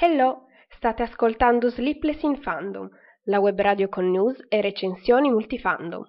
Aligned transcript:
Hello, 0.00 0.48
state 0.68 1.02
ascoltando 1.04 1.70
Sleepless 1.70 2.22
in 2.22 2.40
Fandom, 2.40 2.88
la 3.24 3.38
web 3.38 3.60
radio 3.60 3.88
con 3.88 4.10
news 4.10 4.44
e 4.48 4.60
recensioni 4.60 5.30
multifandom. 5.30 6.02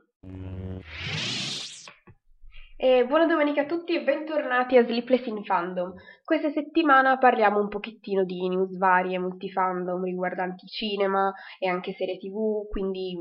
E 2.76 3.06
buona 3.06 3.28
domenica 3.28 3.62
a 3.62 3.66
tutti 3.68 3.94
e 3.94 4.02
bentornati 4.02 4.78
a 4.78 4.84
Sleepless 4.84 5.28
in 5.28 5.44
Fandom. 5.44 5.94
Questa 6.24 6.50
settimana 6.50 7.20
parliamo 7.20 7.60
un 7.60 7.68
pochettino 7.68 8.24
di 8.24 8.48
news 8.48 8.80
varie, 8.80 9.20
multifandom, 9.20 10.06
riguardanti 10.06 10.66
cinema 10.66 11.32
e 11.60 11.68
anche 11.68 11.94
serie 11.94 12.18
tv, 12.18 12.68
quindi 12.68 13.16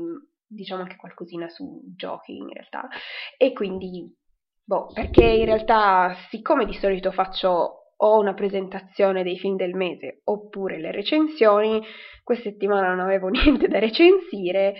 diciamo 0.47 0.81
anche 0.81 0.95
qualcosina 0.95 1.47
su 1.47 1.83
giochi 1.95 2.35
in 2.35 2.47
realtà. 2.47 2.87
E 3.37 3.53
quindi, 3.53 4.11
boh, 4.69 4.91
perché 4.93 5.23
in 5.23 5.45
realtà 5.45 6.15
siccome 6.29 6.65
di 6.65 6.73
solito 6.73 7.11
faccio 7.11 7.93
o 8.01 8.19
una 8.19 8.35
presentazione 8.35 9.23
dei 9.23 9.35
film 9.35 9.55
del 9.55 9.73
mese 9.73 10.21
oppure 10.25 10.79
le 10.79 10.91
recensioni, 10.91 11.81
questa 12.23 12.51
settimana 12.51 12.89
non 12.89 12.99
avevo 12.99 13.29
niente 13.33 13.67
da 13.67 13.79
recensire 13.79 14.75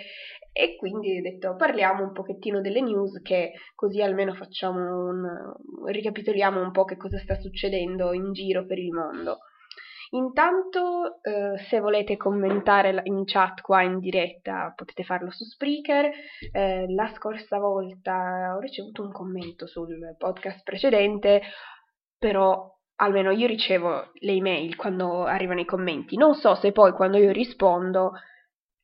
e 0.52 0.76
quindi 0.76 1.18
ho 1.18 1.22
detto 1.22 1.56
parliamo 1.56 2.04
un 2.04 2.12
pochettino 2.12 2.60
delle 2.60 2.80
news 2.80 3.20
che 3.20 3.52
così 3.74 4.00
almeno 4.00 4.32
facciamo 4.34 4.78
un 4.78 5.26
ricapitoliamo 5.86 6.60
un 6.60 6.70
po' 6.70 6.84
che 6.84 6.96
cosa 6.96 7.18
sta 7.18 7.34
succedendo 7.34 8.12
in 8.12 8.32
giro 8.32 8.66
per 8.66 8.78
il 8.78 8.92
mondo. 8.92 9.38
Intanto, 10.12 11.22
eh, 11.22 11.56
se 11.68 11.78
volete 11.78 12.16
commentare 12.16 13.00
in 13.04 13.24
chat 13.24 13.60
qua 13.60 13.82
in 13.82 14.00
diretta, 14.00 14.72
potete 14.74 15.04
farlo 15.04 15.30
su 15.30 15.44
Spreaker. 15.44 16.10
Eh, 16.50 16.86
la 16.92 17.12
scorsa 17.14 17.58
volta 17.58 18.54
ho 18.56 18.58
ricevuto 18.58 19.02
un 19.02 19.12
commento 19.12 19.68
sul 19.68 20.16
podcast 20.18 20.64
precedente, 20.64 21.42
però 22.18 22.68
almeno 22.96 23.30
io 23.30 23.46
ricevo 23.46 24.10
le 24.14 24.32
email 24.32 24.74
quando 24.74 25.24
arrivano 25.24 25.60
i 25.60 25.64
commenti. 25.64 26.16
Non 26.16 26.34
so 26.34 26.56
se 26.56 26.72
poi 26.72 26.92
quando 26.92 27.16
io 27.18 27.30
rispondo 27.30 28.12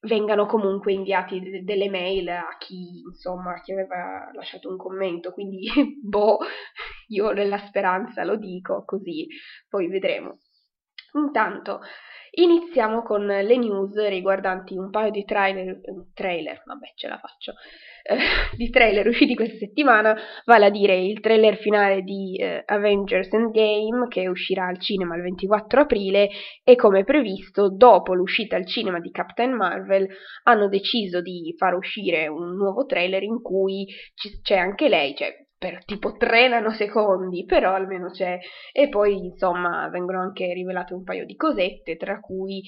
vengano 0.06 0.47
comunque 0.47 0.93
inviati 0.93 1.41
de- 1.41 1.65
delle 1.65 1.89
mail 1.91 2.28
a 2.28 2.56
chi, 2.59 3.00
insomma, 3.05 3.55
a 3.55 3.61
chi 3.61 3.72
aveva 3.72 4.31
lasciato 4.33 4.69
un 4.70 4.77
commento, 4.77 5.33
quindi 5.33 5.67
boh, 6.03 6.39
io 7.09 7.33
nella 7.33 7.59
speranza 7.67 8.22
lo 8.25 8.37
dico 8.37 8.84
così, 8.84 9.27
poi 9.69 9.89
vedremo. 9.89 10.39
Intanto 11.17 11.81
iniziamo 12.39 13.03
con 13.03 13.25
le 13.25 13.56
news 13.56 13.97
riguardanti 14.09 14.77
un 14.77 14.91
paio 14.91 15.11
di 15.11 15.25
trailer, 15.25 15.81
trailer 16.12 16.62
vabbè 16.67 16.92
ce 16.95 17.09
la 17.09 17.19
faccio, 17.19 17.55
eh, 18.03 18.17
di 18.56 18.69
trailer 18.69 19.06
usciti 19.06 19.34
questa 19.34 19.56
settimana, 19.56 20.14
vale 20.44 20.67
a 20.67 20.70
dire 20.70 20.97
il 20.97 21.20
trailer 21.20 21.56
finale 21.56 22.03
di 22.03 22.37
eh, 22.37 22.62
Avengers 22.67 23.33
Endgame 23.33 24.09
che 24.09 24.28
uscirà 24.28 24.67
al 24.67 24.78
cinema 24.78 25.17
il 25.17 25.22
24 25.22 25.81
aprile 25.81 26.28
e 26.62 26.77
come 26.77 27.05
previsto 27.05 27.70
dopo 27.70 28.12
l'uscita 28.12 28.56
al 28.56 28.67
cinema 28.67 29.00
di 29.00 29.11
Captain 29.11 29.53
Marvel 29.53 30.06
hanno 30.42 30.69
deciso 30.69 31.22
di 31.22 31.55
far 31.56 31.75
uscire 31.75 32.28
un 32.28 32.55
nuovo 32.55 32.84
trailer 32.84 33.22
in 33.22 33.41
cui 33.41 33.87
c- 34.14 34.42
c'è 34.42 34.56
anche 34.56 34.89
lei, 34.89 35.14
cioè 35.14 35.45
per 35.59 35.85
tipo 35.85 36.17
3 36.17 36.49
nanosecondi, 36.49 37.45
però 37.45 37.75
almeno 37.75 38.11
c'è. 38.11 38.39
E 38.73 38.89
poi, 38.89 39.17
insomma, 39.17 39.89
vengono 39.89 40.21
anche 40.21 40.53
rivelate 40.53 40.95
un 40.95 41.03
paio 41.03 41.25
di 41.25 41.35
cosette, 41.35 41.97
tra 41.97 42.21
cui 42.21 42.62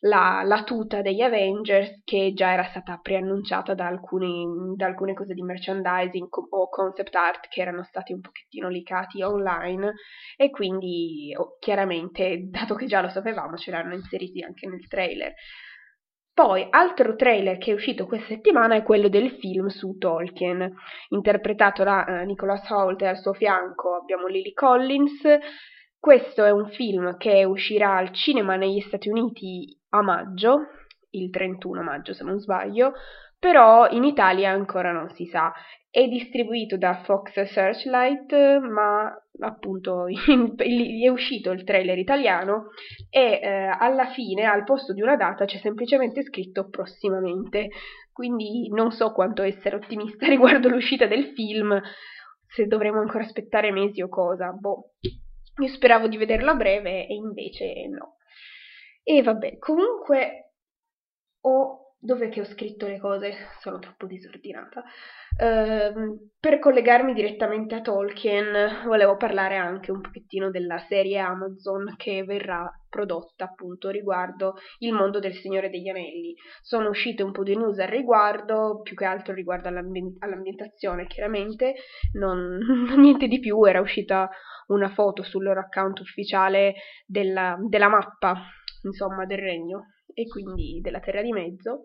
la, 0.00 0.42
la 0.44 0.62
tuta 0.64 1.02
degli 1.02 1.20
Avengers, 1.20 2.02
che 2.04 2.32
già 2.34 2.52
era 2.52 2.64
stata 2.64 2.98
preannunciata 3.02 3.74
da, 3.74 3.86
alcuni, 3.86 4.74
da 4.74 4.86
alcune 4.86 5.14
cose 5.14 5.34
di 5.34 5.42
merchandising 5.42 6.26
o 6.30 6.68
concept 6.68 7.14
art 7.14 7.48
che 7.48 7.60
erano 7.60 7.82
stati 7.84 8.12
un 8.12 8.20
pochettino 8.20 8.68
leakati 8.68 9.22
online, 9.22 9.92
e 10.36 10.50
quindi, 10.50 11.34
oh, 11.36 11.56
chiaramente, 11.58 12.48
dato 12.48 12.74
che 12.74 12.86
già 12.86 13.02
lo 13.02 13.08
sapevamo, 13.08 13.56
ce 13.56 13.70
l'hanno 13.70 13.94
inseriti 13.94 14.42
anche 14.42 14.66
nel 14.66 14.86
trailer. 14.88 15.34
Poi, 16.32 16.66
altro 16.70 17.16
trailer 17.16 17.58
che 17.58 17.72
è 17.72 17.74
uscito 17.74 18.06
questa 18.06 18.28
settimana 18.28 18.74
è 18.74 18.82
quello 18.82 19.08
del 19.08 19.32
film 19.32 19.66
su 19.66 19.96
Tolkien, 19.98 20.74
interpretato 21.08 21.82
da 21.84 22.04
uh, 22.06 22.24
Nicholas 22.24 22.68
Holt 22.70 23.02
e 23.02 23.06
al 23.06 23.18
suo 23.18 23.34
fianco 23.34 23.96
abbiamo 23.96 24.26
Lily 24.26 24.52
Collins. 24.52 25.20
Questo 25.98 26.44
è 26.44 26.50
un 26.50 26.70
film 26.70 27.16
che 27.18 27.44
uscirà 27.44 27.96
al 27.96 28.12
cinema 28.12 28.56
negli 28.56 28.80
Stati 28.80 29.10
Uniti 29.10 29.78
a 29.90 30.00
maggio, 30.02 30.68
il 31.10 31.28
31 31.30 31.82
maggio 31.82 32.14
se 32.14 32.24
non 32.24 32.38
sbaglio, 32.38 32.92
però 33.40 33.88
in 33.88 34.04
Italia 34.04 34.50
ancora 34.50 34.92
non 34.92 35.08
si 35.14 35.24
sa. 35.24 35.50
È 35.88 36.06
distribuito 36.06 36.76
da 36.76 37.02
Fox 37.02 37.40
Searchlight, 37.40 38.32
ma 38.60 39.12
appunto 39.40 40.04
in, 40.28 40.54
è 41.02 41.08
uscito 41.08 41.50
il 41.50 41.64
trailer 41.64 41.98
italiano 41.98 42.66
e 43.08 43.40
eh, 43.42 43.74
alla 43.76 44.10
fine, 44.12 44.44
al 44.44 44.62
posto 44.64 44.92
di 44.92 45.00
una 45.00 45.16
data, 45.16 45.46
c'è 45.46 45.56
semplicemente 45.56 46.22
scritto 46.22 46.68
prossimamente. 46.68 47.70
Quindi 48.12 48.68
non 48.68 48.92
so 48.92 49.12
quanto 49.12 49.42
essere 49.42 49.76
ottimista 49.76 50.26
riguardo 50.28 50.68
l'uscita 50.68 51.06
del 51.06 51.32
film, 51.34 51.80
se 52.46 52.66
dovremo 52.66 53.00
ancora 53.00 53.24
aspettare 53.24 53.72
mesi 53.72 54.02
o 54.02 54.08
cosa. 54.08 54.52
Boh, 54.52 54.90
io 55.00 55.68
speravo 55.68 56.08
di 56.08 56.18
vederlo 56.18 56.50
a 56.50 56.56
breve 56.56 57.06
e 57.06 57.14
invece 57.14 57.88
no. 57.88 58.16
E 59.02 59.22
vabbè, 59.22 59.56
comunque 59.58 60.52
ho 61.40 61.89
dov'è 62.00 62.30
che 62.30 62.40
ho 62.40 62.44
scritto 62.44 62.86
le 62.86 62.98
cose? 62.98 63.34
Sono 63.60 63.78
troppo 63.78 64.06
disordinata. 64.06 64.82
Uh, 65.36 66.28
per 66.38 66.58
collegarmi 66.58 67.12
direttamente 67.12 67.74
a 67.74 67.80
Tolkien, 67.80 68.82
volevo 68.84 69.16
parlare 69.16 69.56
anche 69.56 69.90
un 69.90 70.00
pochettino 70.00 70.50
della 70.50 70.78
serie 70.88 71.18
Amazon 71.18 71.94
che 71.96 72.24
verrà 72.24 72.70
prodotta 72.88 73.44
appunto 73.44 73.90
riguardo 73.90 74.56
il 74.78 74.92
mondo 74.92 75.18
del 75.18 75.34
Signore 75.34 75.70
degli 75.70 75.88
Anelli. 75.88 76.34
Sono 76.62 76.88
uscite 76.88 77.22
un 77.22 77.32
po' 77.32 77.42
di 77.42 77.56
news 77.56 77.78
al 77.78 77.88
riguardo, 77.88 78.80
più 78.82 78.96
che 78.96 79.04
altro 79.04 79.34
riguardo 79.34 79.68
all'ambien- 79.68 80.16
all'ambientazione, 80.18 81.06
chiaramente, 81.06 81.74
non, 82.14 82.58
niente 82.98 83.28
di 83.28 83.38
più, 83.38 83.62
era 83.64 83.80
uscita 83.80 84.28
una 84.68 84.88
foto 84.88 85.22
sul 85.22 85.44
loro 85.44 85.60
account 85.60 86.00
ufficiale 86.00 86.74
della, 87.06 87.56
della 87.60 87.88
mappa, 87.88 88.36
insomma, 88.82 89.26
del 89.26 89.38
regno 89.38 89.86
e 90.14 90.26
quindi 90.26 90.80
della 90.80 91.00
Terra 91.00 91.22
di 91.22 91.32
Mezzo. 91.32 91.84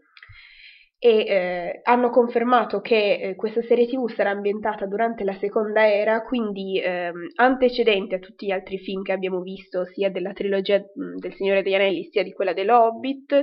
E 0.97 1.25
eh, 1.28 1.80
hanno 1.84 2.09
confermato 2.09 2.80
che 2.80 3.19
eh, 3.19 3.36
questa 3.36 3.62
serie 3.62 3.86
tv 3.86 4.09
sarà 4.09 4.30
ambientata 4.30 4.86
durante 4.86 5.24
la 5.24 5.38
seconda 5.40 5.88
era, 5.88 6.24
quindi 6.24 6.80
eh, 6.80 7.12
antecedente 7.35 8.16
a 8.16 8.19
tutti 8.19 8.47
gli 8.47 8.52
altri 8.52 8.80
film 8.80 9.03
che 9.03 9.12
abbiamo 9.12 9.41
visto, 9.41 9.85
sia 9.85 10.09
della 10.09 10.31
trilogia 10.31 10.78
mh, 10.78 11.18
del 11.18 11.34
Signore 11.34 11.64
degli 11.64 11.75
Anelli, 11.75 12.06
sia 12.06 12.24
di 12.24 12.31
quella 12.31 12.53
dell'Hobbit, 12.53 13.34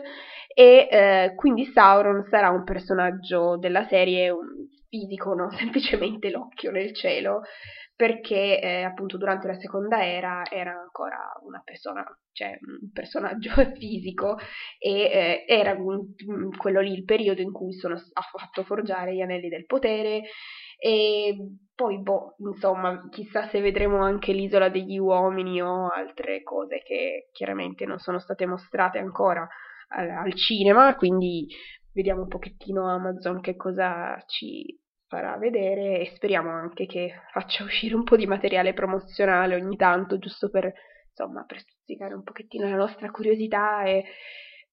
e 0.54 0.88
eh, 0.90 1.34
quindi 1.36 1.66
Sauron 1.66 2.24
sarà 2.30 2.48
un 2.48 2.64
personaggio 2.64 3.56
della 3.58 3.86
serie 3.86 4.30
un 4.30 4.61
non 5.34 5.50
semplicemente 5.56 6.30
l'occhio 6.30 6.70
nel 6.70 6.94
cielo, 6.94 7.42
perché 7.94 8.60
eh, 8.60 8.82
appunto 8.82 9.16
durante 9.16 9.46
la 9.46 9.58
seconda 9.58 10.04
era 10.04 10.42
era 10.50 10.72
ancora 10.72 11.18
una 11.44 11.62
persona, 11.64 12.04
cioè 12.32 12.58
un 12.60 12.90
personaggio 12.92 13.52
fisico 13.78 14.38
e 14.78 14.90
eh, 14.90 15.44
era 15.46 15.72
un, 15.72 16.08
quello 16.56 16.80
lì 16.80 16.92
il 16.92 17.04
periodo 17.04 17.42
in 17.42 17.52
cui 17.52 17.72
sono, 17.74 17.94
ha 17.94 18.22
fatto 18.22 18.64
forgiare 18.64 19.14
gli 19.14 19.20
anelli 19.20 19.48
del 19.48 19.66
potere 19.66 20.22
e 20.78 21.36
poi 21.76 22.00
boh, 22.00 22.34
insomma, 22.38 23.08
chissà 23.08 23.48
se 23.48 23.60
vedremo 23.60 24.02
anche 24.02 24.32
l'isola 24.32 24.68
degli 24.68 24.98
uomini 24.98 25.62
o 25.62 25.86
altre 25.86 26.42
cose 26.42 26.82
che 26.84 27.28
chiaramente 27.30 27.86
non 27.86 27.98
sono 27.98 28.18
state 28.18 28.46
mostrate 28.46 28.98
ancora 28.98 29.46
al, 29.90 30.10
al 30.10 30.34
cinema, 30.34 30.96
quindi 30.96 31.46
vediamo 31.92 32.22
un 32.22 32.28
pochettino 32.28 32.88
Amazon 32.88 33.40
che 33.40 33.54
cosa 33.54 34.20
ci 34.26 34.76
farà 35.12 35.36
vedere 35.36 35.98
e 35.98 36.12
speriamo 36.14 36.50
anche 36.50 36.86
che 36.86 37.12
faccia 37.32 37.64
uscire 37.64 37.94
un 37.94 38.04
po' 38.04 38.16
di 38.16 38.26
materiale 38.26 38.72
promozionale 38.72 39.56
ogni 39.56 39.76
tanto, 39.76 40.18
giusto 40.18 40.48
per, 40.48 40.72
insomma, 41.10 41.44
per 41.44 41.60
stuzzicare 41.60 42.14
un 42.14 42.22
pochettino 42.22 42.66
la 42.66 42.76
nostra 42.76 43.10
curiosità 43.10 43.82
e 43.84 44.04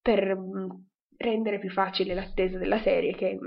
per 0.02 0.38
mm, 0.38 0.70
rendere 1.18 1.60
più 1.60 1.70
facile 1.70 2.14
l'attesa 2.14 2.58
della 2.58 2.80
serie 2.80 3.14
che 3.16 3.38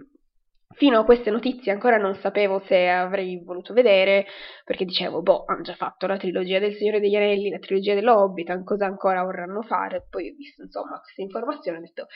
fino 0.75 0.99
a 0.99 1.05
queste 1.05 1.31
notizie 1.31 1.73
ancora 1.73 1.97
non 1.97 2.15
sapevo 2.17 2.63
se 2.67 2.89
avrei 2.89 3.43
voluto 3.43 3.73
vedere, 3.73 4.27
perché 4.65 4.85
dicevo, 4.85 5.23
boh, 5.23 5.45
hanno 5.47 5.63
già 5.63 5.75
fatto 5.75 6.07
la 6.07 6.17
trilogia 6.17 6.59
del 6.59 6.75
Signore 6.75 7.01
degli 7.01 7.15
Anelli, 7.15 7.51
la 7.51 7.59
trilogia 7.59 7.95
dell'Hobbit, 7.95 8.65
cosa 8.65 8.87
ancora 8.87 9.23
vorranno 9.23 9.63
fare? 9.63 10.07
Poi 10.09 10.31
ho 10.31 10.35
visto, 10.35 10.63
insomma, 10.63 10.99
queste 11.01 11.23
informazioni 11.23 11.77
e 11.77 11.81
ho 11.81 11.85
detto, 11.85 12.07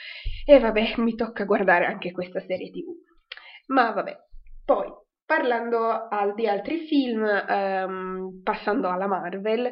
e 0.45 0.55
eh, 0.55 0.59
vabbè, 0.59 0.93
mi 0.97 1.15
tocca 1.15 1.45
guardare 1.45 1.85
anche 1.85 2.11
questa 2.11 2.39
serie 2.41 2.71
tv. 2.71 2.95
Ma 3.67 3.91
vabbè, 3.91 4.26
poi, 4.67 4.85
parlando 5.25 6.09
al, 6.09 6.33
di 6.35 6.45
altri 6.45 6.79
film, 6.87 7.23
ehm, 7.23 8.41
passando 8.43 8.89
alla 8.89 9.07
Marvel, 9.07 9.71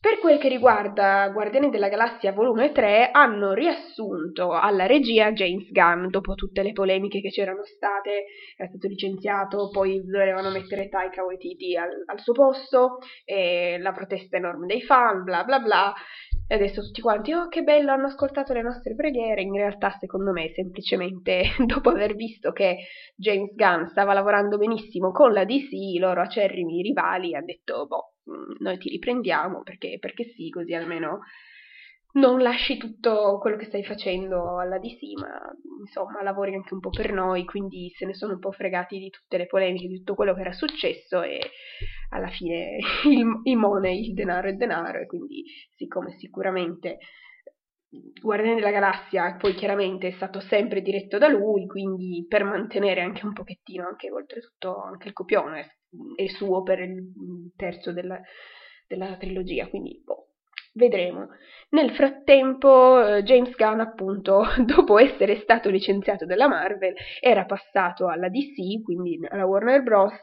Per 0.00 0.18
quel 0.18 0.38
che 0.38 0.48
riguarda 0.48 1.28
Guardiani 1.28 1.68
della 1.70 1.88
Galassia 1.88 2.32
volume 2.32 2.72
3, 2.72 3.10
hanno 3.10 3.52
riassunto 3.52 4.52
alla 4.52 4.86
regia 4.86 5.32
James 5.32 5.70
Gunn, 5.70 6.08
dopo 6.08 6.34
tutte 6.34 6.62
le 6.62 6.72
polemiche 6.72 7.20
che 7.20 7.28
c'erano 7.30 7.64
state, 7.64 8.24
è 8.56 8.66
stato 8.66 8.86
licenziato, 8.86 9.68
poi 9.70 10.02
dovevano 10.04 10.50
mettere 10.50 10.88
Taika 10.88 11.22
Waititi 11.24 11.76
al, 11.76 12.02
al 12.06 12.20
suo 12.20 12.32
posto, 12.32 12.98
la 13.78 13.92
protesta 13.92 14.36
enorme 14.36 14.66
dei 14.66 14.82
fan, 14.82 15.22
bla 15.22 15.44
bla 15.44 15.58
bla, 15.60 15.94
e 16.46 16.54
adesso 16.54 16.82
tutti 16.82 17.00
quanti, 17.00 17.32
oh 17.32 17.48
che 17.48 17.62
bello, 17.62 17.92
hanno 17.92 18.06
ascoltato 18.06 18.52
le 18.52 18.62
nostre 18.62 18.94
preghiere, 18.94 19.42
in 19.42 19.54
realtà 19.54 19.90
secondo 19.98 20.32
me 20.32 20.52
semplicemente 20.54 21.42
dopo 21.66 21.90
aver 21.90 22.14
visto 22.14 22.52
che 22.52 22.86
James 23.14 23.54
Gunn 23.54 23.84
stava 23.84 24.12
lavorando 24.12 24.58
benissimo 24.58 25.10
con 25.10 25.32
la 25.32 25.44
DC, 25.44 25.72
i 25.72 25.98
loro 25.98 26.20
acerrimi 26.20 26.82
rivali, 26.82 27.34
hanno 27.34 27.46
detto, 27.46 27.86
boh, 27.86 28.14
Mm, 28.30 28.54
noi 28.60 28.78
ti 28.78 28.88
riprendiamo 28.88 29.62
perché, 29.62 29.98
perché 30.00 30.24
sì, 30.24 30.48
così 30.48 30.72
almeno 30.74 31.20
non 32.14 32.40
lasci 32.40 32.76
tutto 32.76 33.38
quello 33.40 33.56
che 33.56 33.66
stai 33.66 33.84
facendo 33.84 34.58
alla 34.58 34.78
DC, 34.78 35.18
ma 35.20 35.40
insomma 35.80 36.22
lavori 36.22 36.54
anche 36.54 36.74
un 36.74 36.80
po' 36.80 36.90
per 36.90 37.12
noi, 37.12 37.44
quindi 37.44 37.90
se 37.96 38.06
ne 38.06 38.14
sono 38.14 38.34
un 38.34 38.38
po' 38.38 38.52
fregati 38.52 38.98
di 38.98 39.10
tutte 39.10 39.36
le 39.36 39.46
polemiche, 39.46 39.88
di 39.88 39.98
tutto 39.98 40.14
quello 40.14 40.34
che 40.34 40.40
era 40.40 40.52
successo 40.52 41.22
e 41.22 41.40
alla 42.10 42.28
fine 42.28 42.78
il, 43.10 43.40
il 43.44 43.56
money, 43.56 44.08
il 44.08 44.14
denaro 44.14 44.48
è 44.48 44.52
denaro 44.52 45.00
e 45.00 45.06
quindi 45.06 45.44
siccome 45.76 46.16
sicuramente 46.18 46.98
Guardiani 48.20 48.56
della 48.56 48.72
Galassia 48.72 49.36
poi 49.36 49.54
chiaramente 49.54 50.08
è 50.08 50.12
stato 50.12 50.40
sempre 50.40 50.82
diretto 50.82 51.18
da 51.18 51.28
lui, 51.28 51.66
quindi 51.66 52.24
per 52.28 52.44
mantenere 52.44 53.00
anche 53.02 53.24
un 53.24 53.32
pochettino, 53.32 53.86
anche 53.86 54.10
oltretutto 54.10 54.82
anche 54.82 55.08
il 55.08 55.14
copione 55.14 55.78
è 56.16 56.26
suo 56.26 56.62
per 56.62 56.80
il 56.80 57.52
terzo 57.56 57.92
della, 57.92 58.20
della 58.88 59.16
trilogia, 59.16 59.68
quindi 59.68 60.00
boh, 60.04 60.23
vedremo. 60.74 61.28
Nel 61.70 61.90
frattempo 61.92 63.04
eh, 63.04 63.22
James 63.22 63.54
Gunn 63.56 63.80
appunto 63.80 64.44
dopo 64.64 64.98
essere 64.98 65.40
stato 65.40 65.70
licenziato 65.70 66.26
dalla 66.26 66.48
Marvel 66.48 66.94
era 67.20 67.44
passato 67.44 68.08
alla 68.08 68.28
DC, 68.28 68.82
quindi 68.84 69.18
alla 69.28 69.46
Warner 69.46 69.82
Bros. 69.82 70.20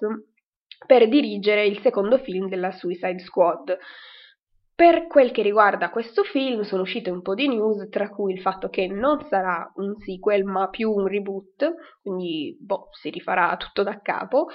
per 0.85 1.07
dirigere 1.09 1.65
il 1.65 1.79
secondo 1.79 2.17
film 2.19 2.47
della 2.47 2.71
Suicide 2.71 3.19
Squad 3.19 3.77
per 4.81 5.05
quel 5.05 5.29
che 5.29 5.43
riguarda 5.43 5.91
questo 5.91 6.23
film 6.23 6.61
sono 6.61 6.81
uscite 6.81 7.11
un 7.11 7.21
po' 7.21 7.35
di 7.35 7.47
news, 7.47 7.87
tra 7.89 8.09
cui 8.09 8.33
il 8.33 8.41
fatto 8.41 8.67
che 8.69 8.87
non 8.87 9.23
sarà 9.29 9.71
un 9.75 9.95
sequel 9.97 10.43
ma 10.43 10.69
più 10.69 10.91
un 10.91 11.05
reboot, 11.05 11.99
quindi 12.01 12.57
boh, 12.59 12.87
si 12.89 13.11
rifarà 13.11 13.55
tutto 13.57 13.83
da 13.83 14.01
capo, 14.01 14.47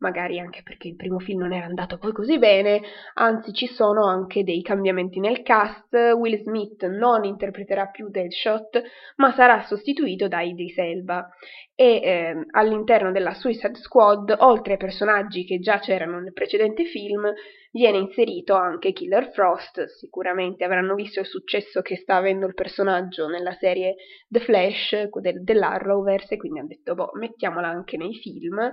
magari 0.00 0.38
anche 0.38 0.62
perché 0.62 0.88
il 0.88 0.96
primo 0.96 1.18
film 1.18 1.40
non 1.40 1.52
era 1.52 1.66
andato 1.66 1.98
poi 1.98 2.12
così 2.12 2.38
bene, 2.38 2.82
anzi 3.14 3.52
ci 3.52 3.66
sono 3.66 4.06
anche 4.06 4.44
dei 4.44 4.62
cambiamenti 4.62 5.20
nel 5.20 5.42
cast, 5.42 5.94
Will 5.94 6.42
Smith 6.42 6.84
non 6.86 7.24
interpreterà 7.24 7.86
più 7.86 8.08
Deadshot, 8.08 8.82
ma 9.16 9.32
sarà 9.32 9.62
sostituito 9.62 10.28
da 10.28 10.40
Idris 10.40 10.76
Elba. 10.78 11.28
E 11.74 12.00
eh, 12.02 12.46
all'interno 12.50 13.10
della 13.10 13.32
Suicide 13.32 13.76
Squad, 13.76 14.34
oltre 14.40 14.72
ai 14.72 14.78
personaggi 14.78 15.44
che 15.44 15.60
già 15.60 15.78
c'erano 15.78 16.20
nel 16.20 16.34
precedente 16.34 16.84
film, 16.84 17.32
viene 17.72 17.98
inserito 17.98 18.54
anche 18.54 18.92
Killer 18.92 19.30
Frost, 19.32 19.84
sicuramente 19.86 20.64
avranno 20.64 20.94
visto 20.94 21.20
il 21.20 21.26
successo 21.26 21.80
che 21.80 21.96
sta 21.96 22.16
avendo 22.16 22.46
il 22.46 22.54
personaggio 22.54 23.28
nella 23.28 23.52
serie 23.52 23.94
The 24.28 24.40
Flash 24.40 25.08
del, 25.20 25.42
dell'Arrowverse, 25.42 26.36
quindi 26.36 26.58
hanno 26.58 26.68
detto, 26.68 26.94
boh, 26.94 27.12
mettiamola 27.14 27.68
anche 27.68 27.96
nei 27.96 28.14
film, 28.14 28.70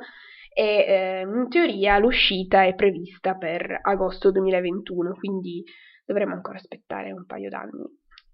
e 0.58 0.86
eh, 0.88 1.22
in 1.22 1.50
teoria 1.50 2.00
l'uscita 2.00 2.64
è 2.64 2.74
prevista 2.74 3.36
per 3.36 3.78
agosto 3.80 4.32
2021, 4.32 5.14
quindi 5.14 5.64
dovremo 6.04 6.34
ancora 6.34 6.58
aspettare 6.58 7.12
un 7.12 7.28
paio 7.28 7.48
d'anni. 7.48 7.86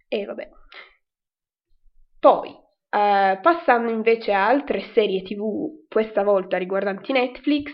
E 0.08 0.24
vabbè. 0.24 0.50
Poi, 2.22 2.48
eh, 2.48 3.40
passando 3.42 3.92
invece 3.92 4.32
a 4.32 4.48
altre 4.48 4.80
serie 4.94 5.22
tv, 5.22 5.86
questa 5.90 6.24
volta 6.24 6.56
riguardanti 6.56 7.12
Netflix, 7.12 7.74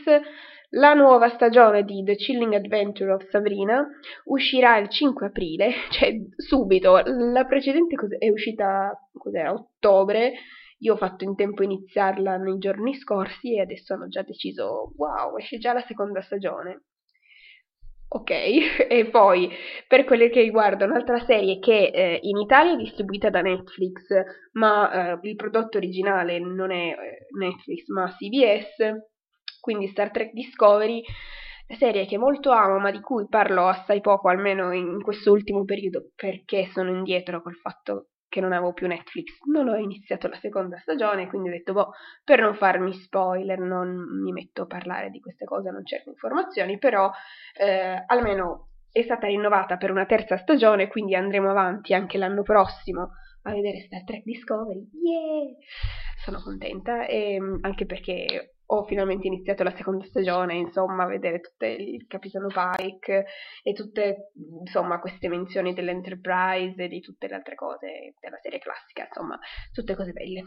la 0.70 0.96
nuova 0.96 1.30
stagione 1.30 1.84
di 1.84 2.04
The 2.04 2.16
Chilling 2.16 2.56
Adventure 2.56 3.12
of 3.12 3.30
Sabrina 3.30 3.88
uscirà 4.26 4.78
il 4.78 4.90
5 4.90 5.28
aprile, 5.28 5.74
cioè 5.92 6.12
subito. 6.38 7.00
La 7.06 7.46
precedente 7.46 7.96
è 8.18 8.30
uscita 8.30 9.00
cos'era, 9.14 9.54
ottobre. 9.54 10.34
Io 10.80 10.94
ho 10.94 10.98
fatto 10.98 11.24
in 11.24 11.36
tempo 11.36 11.62
a 11.62 11.66
iniziarla 11.66 12.38
nei 12.38 12.58
giorni 12.58 12.96
scorsi 12.96 13.56
e 13.56 13.62
adesso 13.62 13.94
hanno 13.94 14.08
già 14.08 14.22
deciso, 14.22 14.94
wow, 14.96 15.38
esce 15.38 15.58
già 15.58 15.74
la 15.74 15.84
seconda 15.86 16.22
stagione. 16.22 16.84
Ok, 18.12 18.32
e 18.90 19.10
poi 19.12 19.50
per 19.88 20.04
quelle 20.06 20.30
che 20.30 20.42
riguarda 20.42 20.86
un'altra 20.86 21.20
serie 21.26 21.60
che 21.60 21.92
eh, 21.94 22.20
in 22.24 22.38
Italia 22.38 22.74
è 22.74 22.78
distribuita 22.78 23.30
da 23.30 23.42
Netflix, 23.42 24.08
ma 24.54 25.20
eh, 25.22 25.28
il 25.28 25.36
prodotto 25.36 25.78
originale 25.78 26.40
non 26.40 26.72
è 26.72 26.88
eh, 26.90 27.28
Netflix 27.38 27.88
ma 27.90 28.08
CBS, 28.08 28.78
quindi 29.60 29.88
Star 29.88 30.10
Trek 30.12 30.32
Discovery, 30.32 31.04
serie 31.78 32.08
che 32.08 32.18
molto 32.18 32.50
amo 32.52 32.80
ma 32.80 32.90
di 32.90 33.00
cui 33.00 33.28
parlo 33.28 33.68
assai 33.68 34.02
poco, 34.02 34.30
almeno 34.30 34.72
in 34.72 35.02
questo 35.04 35.32
ultimo 35.32 35.64
periodo, 35.66 36.10
perché 36.16 36.70
sono 36.72 36.90
indietro 36.90 37.42
col 37.42 37.56
fatto 37.56 38.08
che 38.30 38.40
non 38.40 38.54
avevo 38.54 38.74
più 38.74 38.88
Netflix. 38.88 39.40
Non 39.46 39.68
ho 39.68 39.76
iniziato 39.76 40.28
la 40.28 40.38
seconda 40.38 40.78
stagione, 40.78 41.28
quindi 41.28 41.50
ho 41.50 41.52
detto, 41.52 41.74
boh, 41.74 41.92
per 42.24 42.40
non 42.40 42.56
farmi 42.56 42.94
spoiler, 42.94 43.60
non 43.60 44.22
mi 44.22 44.32
metto 44.32 44.62
a 44.62 44.68
parlare 44.68 45.10
di 45.10 45.20
queste 45.20 45.46
cose, 45.46 45.72
non 45.72 45.86
cerco 45.86 46.12
informazioni, 46.12 46.78
però 46.78 47.12
eh, 47.58 48.04
almeno 48.06 48.70
è 48.92 49.02
stata 49.02 49.28
rinnovata 49.28 49.78
per 49.78 49.92
una 49.92 50.06
terza 50.06 50.38
stagione, 50.38 50.88
quindi 50.88 51.16
andremo 51.16 51.50
avanti 51.50 51.94
anche 51.94 52.18
l'anno 52.18 52.44
prossimo 52.44 53.12
a 53.44 53.52
vedere 53.52 53.82
Star 53.82 54.04
Trek 54.04 54.24
Discovery. 54.24 54.90
Yeah! 54.94 55.56
Sono 56.24 56.42
contenta, 56.42 57.06
e, 57.06 57.34
ehm, 57.34 57.60
anche 57.62 57.86
perché 57.86 58.56
ho 58.72 58.84
finalmente 58.84 59.26
iniziato 59.28 59.64
la 59.64 59.76
seconda 59.76 60.06
stagione, 60.06 60.56
insomma, 60.56 61.04
a 61.04 61.08
vedere 61.08 61.40
tutte 61.40 61.68
il 61.68 62.06
capitano 62.08 62.48
Pike 62.48 63.26
e 63.64 63.74
tutte, 63.74 64.32
insomma, 64.60 65.00
queste 65.00 65.28
menzioni 65.28 65.74
dell'Enterprise 65.74 66.84
e 66.84 66.88
di 66.88 67.00
tutte 67.00 67.28
le 67.28 67.36
altre 67.36 67.56
cose 67.56 68.14
della 68.20 68.38
serie 68.38 68.60
classica, 68.60 69.06
insomma, 69.06 69.40
tutte 69.74 69.96
cose 69.96 70.12
belle. 70.12 70.44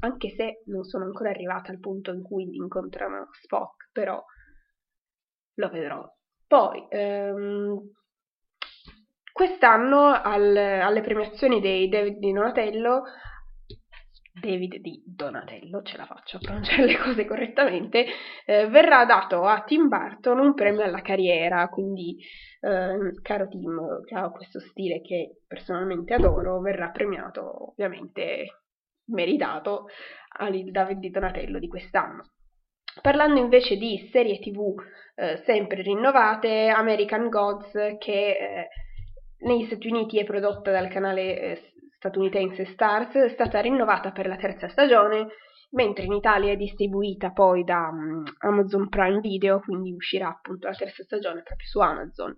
Anche 0.00 0.30
se 0.30 0.62
non 0.66 0.84
sono 0.84 1.04
ancora 1.04 1.30
arrivata 1.30 1.72
al 1.72 1.80
punto 1.80 2.12
in 2.12 2.22
cui 2.22 2.54
incontrano 2.54 3.28
Spock, 3.42 3.88
però 3.90 4.22
lo 5.54 5.68
vedrò. 5.68 6.08
Poi, 6.46 6.86
ehm, 6.90 7.90
quest'anno 9.32 10.12
al, 10.12 10.56
alle 10.56 11.00
premiazioni 11.00 11.60
dei 11.60 11.88
David 11.88 12.18
di 12.18 12.32
Donatello 12.32 13.02
David 14.34 14.78
di 14.78 15.00
Donatello, 15.06 15.82
ce 15.82 15.96
la 15.96 16.06
faccio 16.06 16.38
a 16.38 16.40
pronunciare 16.40 16.86
le 16.86 16.98
cose 16.98 17.24
correttamente, 17.24 18.04
eh, 18.44 18.66
verrà 18.66 19.04
dato 19.04 19.44
a 19.44 19.62
Tim 19.62 19.86
Burton 19.86 20.40
un 20.40 20.54
premio 20.54 20.82
alla 20.82 21.02
carriera, 21.02 21.68
quindi 21.68 22.16
eh, 22.60 23.20
caro 23.22 23.46
Tim, 23.46 24.02
che 24.04 24.14
ha 24.16 24.30
questo 24.30 24.58
stile 24.58 25.00
che 25.02 25.42
personalmente 25.46 26.14
adoro, 26.14 26.60
verrà 26.60 26.90
premiato 26.90 27.70
ovviamente 27.70 28.62
meritato 29.06 29.86
al 30.38 30.64
David 30.70 30.98
di 30.98 31.10
Donatello 31.10 31.60
di 31.60 31.68
quest'anno. 31.68 32.24
Parlando 33.00 33.38
invece 33.38 33.76
di 33.76 34.08
serie 34.10 34.38
tv 34.38 34.74
eh, 35.14 35.42
sempre 35.44 35.82
rinnovate, 35.82 36.68
American 36.68 37.28
Gods 37.28 37.72
che 37.98 38.30
eh, 38.30 38.68
negli 39.44 39.66
Stati 39.66 39.88
Uniti 39.88 40.18
è 40.18 40.24
prodotta 40.24 40.70
dal 40.70 40.88
canale 40.88 41.38
eh, 41.40 41.73
statunitense 42.04 42.66
Stars 42.66 43.14
è 43.14 43.28
stata 43.30 43.60
rinnovata 43.60 44.12
per 44.12 44.26
la 44.26 44.36
terza 44.36 44.68
stagione, 44.68 45.28
mentre 45.70 46.04
in 46.04 46.12
Italia 46.12 46.52
è 46.52 46.56
distribuita 46.56 47.30
poi 47.30 47.64
da 47.64 47.88
um, 47.90 48.22
Amazon 48.40 48.90
Prime 48.90 49.20
Video, 49.20 49.60
quindi 49.60 49.92
uscirà 49.92 50.28
appunto 50.28 50.68
la 50.68 50.74
terza 50.74 51.02
stagione 51.02 51.42
proprio 51.42 51.66
su 51.66 51.78
Amazon. 51.80 52.36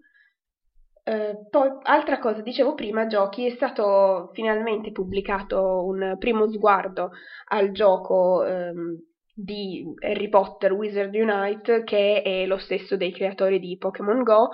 Uh, 1.04 1.48
poi, 1.50 1.68
altra 1.82 2.18
cosa, 2.20 2.42
dicevo 2.42 2.74
prima, 2.74 3.06
giochi, 3.06 3.46
è 3.46 3.50
stato 3.50 4.30
finalmente 4.34 4.92
pubblicato 4.92 5.84
un 5.84 6.16
primo 6.18 6.48
sguardo 6.48 7.10
al 7.48 7.72
gioco 7.72 8.44
um, 8.46 8.96
di 9.34 9.84
Harry 9.98 10.28
Potter 10.28 10.72
Wizard 10.72 11.14
Unite, 11.14 11.82
che 11.82 12.22
è 12.22 12.46
lo 12.46 12.58
stesso 12.58 12.96
dei 12.96 13.12
creatori 13.12 13.58
di 13.58 13.76
Pokémon 13.76 14.22
Go, 14.22 14.50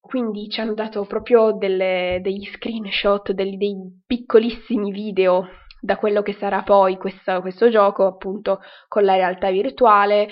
quindi 0.00 0.48
ci 0.48 0.60
hanno 0.60 0.74
dato 0.74 1.04
proprio 1.04 1.52
delle, 1.52 2.20
degli 2.22 2.46
screenshot, 2.46 3.32
dei, 3.32 3.56
dei 3.56 3.76
piccolissimi 4.06 4.90
video 4.90 5.46
da 5.80 5.96
quello 5.96 6.22
che 6.22 6.34
sarà 6.34 6.62
poi 6.62 6.96
questo, 6.96 7.40
questo 7.40 7.68
gioco 7.70 8.06
appunto 8.06 8.60
con 8.88 9.04
la 9.04 9.14
realtà 9.14 9.50
virtuale, 9.50 10.28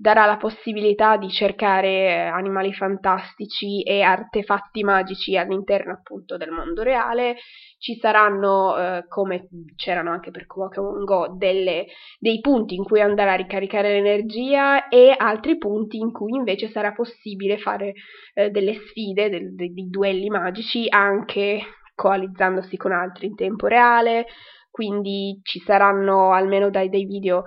darà 0.00 0.24
la 0.24 0.38
possibilità 0.38 1.18
di 1.18 1.28
cercare 1.28 1.88
eh, 1.88 2.14
animali 2.16 2.72
fantastici 2.72 3.82
e 3.82 4.00
artefatti 4.00 4.82
magici 4.82 5.36
all'interno 5.36 5.92
appunto 5.92 6.38
del 6.38 6.50
mondo 6.50 6.82
reale. 6.82 7.36
Ci 7.78 7.98
saranno, 8.00 8.76
eh, 8.78 9.04
come 9.08 9.48
c'erano 9.76 10.10
anche 10.10 10.30
per 10.30 10.46
Pokémon 10.46 11.04
Go, 11.04 11.34
delle, 11.36 11.86
dei 12.18 12.40
punti 12.40 12.76
in 12.76 12.84
cui 12.84 13.02
andare 13.02 13.30
a 13.30 13.34
ricaricare 13.34 13.92
l'energia 13.92 14.88
e 14.88 15.14
altri 15.14 15.58
punti 15.58 15.98
in 15.98 16.12
cui 16.12 16.34
invece 16.34 16.70
sarà 16.70 16.92
possibile 16.92 17.58
fare 17.58 17.92
eh, 18.32 18.48
delle 18.48 18.74
sfide, 18.74 19.28
del, 19.28 19.54
dei 19.54 19.88
duelli 19.88 20.28
magici 20.28 20.86
anche 20.88 21.60
coalizzandosi 21.94 22.78
con 22.78 22.92
altri 22.92 23.26
in 23.26 23.34
tempo 23.34 23.66
reale 23.66 24.24
quindi 24.70 25.40
ci 25.42 25.58
saranno 25.60 26.32
almeno 26.32 26.70
dai, 26.70 26.88
dei 26.88 27.04
video 27.04 27.44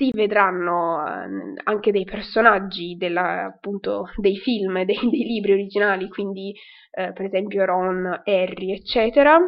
si 0.00 0.10
vedranno 0.14 1.06
eh, 1.06 1.60
anche 1.64 1.92
dei 1.92 2.04
personaggi 2.04 2.96
della, 2.96 3.44
appunto, 3.44 4.10
dei 4.16 4.38
film, 4.38 4.82
dei, 4.84 4.98
dei, 4.98 5.24
libri 5.24 5.52
originali, 5.52 6.08
quindi 6.08 6.54
eh, 6.92 7.12
per 7.12 7.26
esempio 7.26 7.66
Ron, 7.66 8.22
Harry, 8.24 8.72
eccetera. 8.72 9.38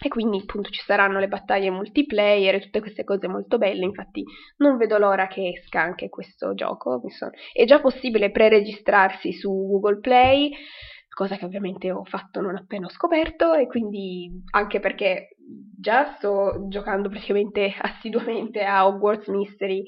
E 0.00 0.08
quindi 0.08 0.38
appunto 0.38 0.70
ci 0.70 0.80
saranno 0.84 1.18
le 1.18 1.26
battaglie 1.26 1.70
multiplayer 1.70 2.54
e 2.54 2.60
tutte 2.60 2.78
queste 2.78 3.02
cose 3.02 3.26
molto 3.26 3.58
belle, 3.58 3.84
infatti 3.84 4.22
non 4.58 4.76
vedo 4.76 4.96
l'ora 4.96 5.26
che 5.26 5.48
esca 5.48 5.80
anche 5.80 6.08
questo 6.08 6.54
gioco. 6.54 7.00
È 7.52 7.64
già 7.64 7.80
possibile 7.80 8.30
preregistrarsi 8.30 9.32
su 9.32 9.50
Google 9.50 9.98
Play, 9.98 10.52
cosa 11.18 11.36
che 11.36 11.46
ovviamente 11.46 11.90
ho 11.90 12.04
fatto 12.04 12.40
non 12.40 12.54
appena 12.54 12.86
ho 12.86 12.90
scoperto 12.90 13.52
e 13.52 13.66
quindi 13.66 14.30
anche 14.52 14.78
perché 14.78 15.30
già 15.76 16.14
sto 16.14 16.68
giocando 16.68 17.08
praticamente 17.08 17.74
assiduamente 17.76 18.62
a 18.62 18.86
Hogwarts 18.86 19.26
Mystery, 19.26 19.82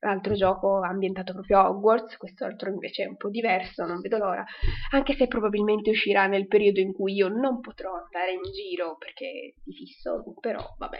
l'altro 0.00 0.34
gioco 0.34 0.80
ambientato 0.80 1.34
proprio 1.34 1.58
a 1.60 1.68
Hogwarts, 1.70 2.16
questo 2.16 2.46
altro 2.46 2.68
invece 2.70 3.04
è 3.04 3.06
un 3.06 3.16
po' 3.16 3.30
diverso, 3.30 3.86
non 3.86 4.00
vedo 4.00 4.18
l'ora, 4.18 4.44
anche 4.90 5.14
se 5.14 5.28
probabilmente 5.28 5.90
uscirà 5.90 6.26
nel 6.26 6.48
periodo 6.48 6.80
in 6.80 6.92
cui 6.92 7.14
io 7.14 7.28
non 7.28 7.60
potrò 7.60 7.92
andare 7.92 8.32
in 8.32 8.42
giro 8.52 8.96
perché 8.98 9.54
di 9.62 9.72
fisso, 9.72 10.24
però 10.40 10.58
vabbè 10.78 10.98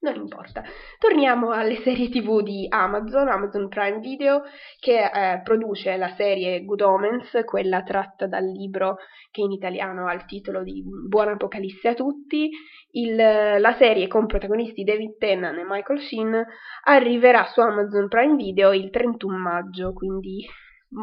non 0.00 0.14
importa. 0.16 0.62
Torniamo 0.98 1.50
alle 1.50 1.76
serie 1.82 2.08
tv 2.08 2.42
di 2.42 2.66
Amazon, 2.68 3.28
Amazon 3.28 3.68
Prime 3.68 4.00
Video, 4.00 4.42
che 4.78 5.04
eh, 5.04 5.40
produce 5.42 5.96
la 5.96 6.14
serie 6.16 6.64
Good 6.64 6.80
Omens, 6.80 7.42
quella 7.44 7.82
tratta 7.82 8.26
dal 8.26 8.44
libro 8.44 8.96
che 9.30 9.40
in 9.40 9.52
italiano 9.52 10.06
ha 10.06 10.12
il 10.12 10.24
titolo 10.24 10.62
di 10.62 10.82
Buona 10.84 11.32
Apocalisse 11.32 11.88
a 11.88 11.94
tutti. 11.94 12.50
Il, 12.92 13.14
la 13.14 13.74
serie 13.78 14.06
con 14.06 14.26
protagonisti 14.26 14.84
David 14.84 15.18
Tennant 15.18 15.58
e 15.58 15.64
Michael 15.68 16.00
Sheen 16.00 16.44
arriverà 16.84 17.44
su 17.52 17.60
Amazon 17.60 18.08
Prime 18.08 18.36
Video 18.36 18.72
il 18.72 18.90
31 18.90 19.36
maggio, 19.36 19.92
quindi 19.92 20.46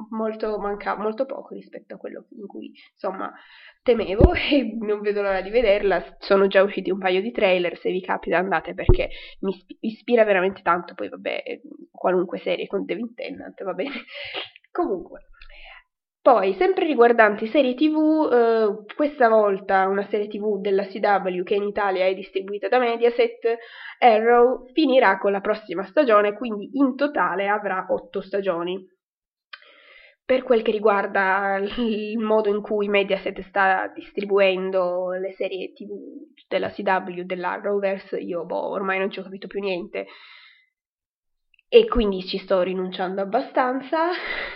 molto, 0.09 0.57
manca 0.57 0.95
molto 0.97 1.25
poco 1.25 1.53
rispetto 1.53 1.95
a 1.95 1.97
quello 1.97 2.25
in 2.37 2.47
cui 2.47 2.71
insomma 2.91 3.31
temevo 3.81 4.33
e 4.33 4.77
non 4.79 5.01
vedo 5.01 5.21
l'ora 5.21 5.41
di 5.41 5.49
vederla. 5.49 6.15
Sono 6.19 6.47
già 6.47 6.61
usciti 6.61 6.91
un 6.91 6.99
paio 6.99 7.21
di 7.21 7.31
trailer, 7.31 7.77
se 7.77 7.91
vi 7.91 8.01
capita 8.01 8.37
andate 8.37 8.73
perché 8.73 9.09
mi 9.41 9.53
ispira 9.81 10.23
veramente 10.23 10.61
tanto. 10.61 10.93
Poi 10.93 11.09
vabbè, 11.09 11.61
qualunque 11.91 12.39
serie 12.39 12.67
con 12.67 12.85
Devin 12.85 13.13
Tennant, 13.13 13.63
va 13.63 13.73
bene. 13.73 13.91
Comunque. 14.71 15.27
Poi, 16.23 16.53
sempre 16.53 16.85
riguardanti 16.85 17.47
serie 17.47 17.75
tv, 17.75 18.31
eh, 18.31 18.95
questa 18.95 19.27
volta 19.27 19.87
una 19.87 20.07
serie 20.07 20.29
tv 20.29 20.57
della 20.61 20.85
CW 20.85 21.43
che 21.43 21.55
in 21.55 21.63
Italia 21.63 22.05
è 22.05 22.13
distribuita 22.13 22.69
da 22.69 22.79
Mediaset, 22.79 23.57
Arrow 23.99 24.71
finirà 24.71 25.17
con 25.17 25.33
la 25.33 25.41
prossima 25.41 25.83
stagione, 25.83 26.31
quindi 26.33 26.69
in 26.77 26.95
totale 26.95 27.49
avrà 27.49 27.87
otto 27.89 28.21
stagioni. 28.21 28.81
Per 30.25 30.43
quel 30.43 30.61
che 30.61 30.71
riguarda 30.71 31.57
il 31.57 32.17
modo 32.17 32.49
in 32.49 32.61
cui 32.61 32.87
Mediaset 32.87 33.41
sta 33.41 33.91
distribuendo 33.93 35.11
le 35.11 35.33
serie 35.33 35.73
TV 35.73 35.91
della 36.47 36.69
CW, 36.69 37.23
dell'Arrowverse, 37.23 38.19
io 38.19 38.45
boh, 38.45 38.69
ormai 38.69 38.99
non 38.99 39.11
ci 39.11 39.19
ho 39.19 39.23
capito 39.23 39.47
più 39.47 39.59
niente 39.59 40.07
e 41.67 41.87
quindi 41.87 42.23
ci 42.23 42.37
sto 42.37 42.61
rinunciando 42.61 43.21
abbastanza. 43.21 44.11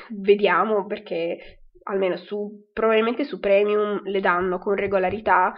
Vediamo 0.10 0.86
perché 0.86 1.64
almeno 1.84 2.16
su 2.16 2.70
probabilmente 2.72 3.24
su 3.24 3.40
Premium 3.40 4.04
le 4.04 4.20
danno 4.22 4.60
con 4.60 4.76
regolarità, 4.76 5.54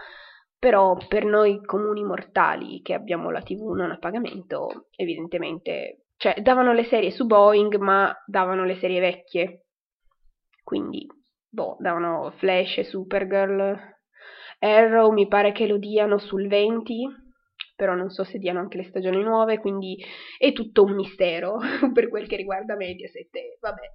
però 0.58 0.96
per 1.06 1.24
noi 1.24 1.62
comuni 1.64 2.02
mortali 2.02 2.80
che 2.82 2.94
abbiamo 2.94 3.30
la 3.30 3.42
TV 3.42 3.74
non 3.74 3.90
a 3.90 3.98
pagamento, 3.98 4.88
evidentemente, 4.96 6.06
cioè 6.16 6.40
davano 6.40 6.72
le 6.72 6.84
serie 6.84 7.10
su 7.10 7.26
Boeing, 7.26 7.76
ma 7.76 8.12
davano 8.26 8.64
le 8.64 8.76
serie 8.76 9.00
vecchie 9.00 9.66
quindi 10.70 11.04
boh, 11.48 11.76
davano 11.80 12.30
Flash 12.36 12.78
e 12.78 12.84
Supergirl. 12.84 13.76
Arrow 14.60 15.10
mi 15.10 15.26
pare 15.26 15.50
che 15.50 15.66
lo 15.66 15.78
diano 15.78 16.18
sul 16.18 16.46
20, 16.46 17.08
però 17.74 17.94
non 17.94 18.08
so 18.10 18.22
se 18.22 18.38
diano 18.38 18.60
anche 18.60 18.76
le 18.76 18.84
stagioni 18.84 19.20
nuove, 19.20 19.58
quindi 19.58 20.00
è 20.38 20.52
tutto 20.52 20.84
un 20.84 20.94
mistero 20.94 21.58
per 21.92 22.08
quel 22.08 22.28
che 22.28 22.36
riguarda 22.36 22.76
Mediaset. 22.76 23.30
Vabbè, 23.58 23.90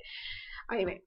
ahimè. 0.68 1.02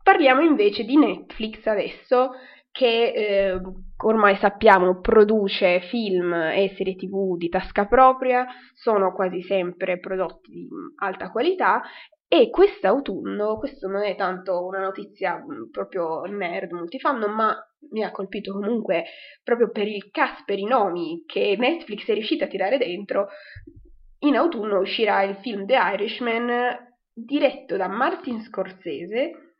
Parliamo 0.00 0.42
invece 0.42 0.84
di 0.84 0.96
Netflix 0.96 1.66
adesso, 1.66 2.30
che 2.70 3.12
eh, 3.12 3.60
ormai 4.04 4.36
sappiamo 4.36 5.00
produce 5.00 5.80
film 5.90 6.32
e 6.32 6.72
serie 6.76 6.94
tv 6.94 7.36
di 7.36 7.48
tasca 7.48 7.86
propria, 7.86 8.46
sono 8.74 9.12
quasi 9.12 9.42
sempre 9.42 9.98
prodotti 9.98 10.52
di 10.52 10.68
alta 11.00 11.32
qualità 11.32 11.82
e 12.30 12.50
quest'autunno, 12.50 13.56
questo 13.56 13.88
non 13.88 14.04
è 14.04 14.14
tanto 14.14 14.66
una 14.66 14.80
notizia 14.80 15.38
mm, 15.38 15.70
proprio 15.70 16.22
nerd 16.24 16.72
multifandom, 16.72 17.32
ma 17.32 17.56
mi 17.90 18.04
ha 18.04 18.10
colpito 18.10 18.52
comunque 18.52 19.04
proprio 19.42 19.70
per 19.70 19.88
il 19.88 20.10
cast, 20.10 20.44
per 20.44 20.58
i 20.58 20.66
nomi 20.66 21.24
che 21.26 21.56
Netflix 21.58 22.06
è 22.06 22.12
riuscita 22.12 22.44
a 22.44 22.48
tirare 22.48 22.76
dentro. 22.76 23.28
In 24.20 24.36
autunno 24.36 24.78
uscirà 24.78 25.22
il 25.22 25.36
film 25.36 25.64
The 25.64 25.74
Irishman 25.74 26.76
diretto 27.14 27.76
da 27.76 27.88
Martin 27.88 28.42
Scorsese 28.42 29.56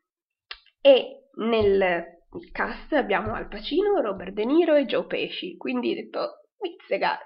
e 0.82 1.30
nel 1.36 2.04
cast 2.52 2.92
abbiamo 2.92 3.32
Al 3.32 3.48
Pacino, 3.48 4.00
Robert 4.02 4.32
De 4.32 4.44
Niro 4.44 4.74
e 4.74 4.84
Joe 4.84 5.06
Pesci, 5.06 5.56
quindi 5.56 5.92
ho 5.92 5.94
detto, 5.94 6.40
mizzega, 6.60 7.18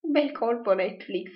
bel 0.00 0.32
colpo 0.32 0.72
Netflix. 0.72 1.34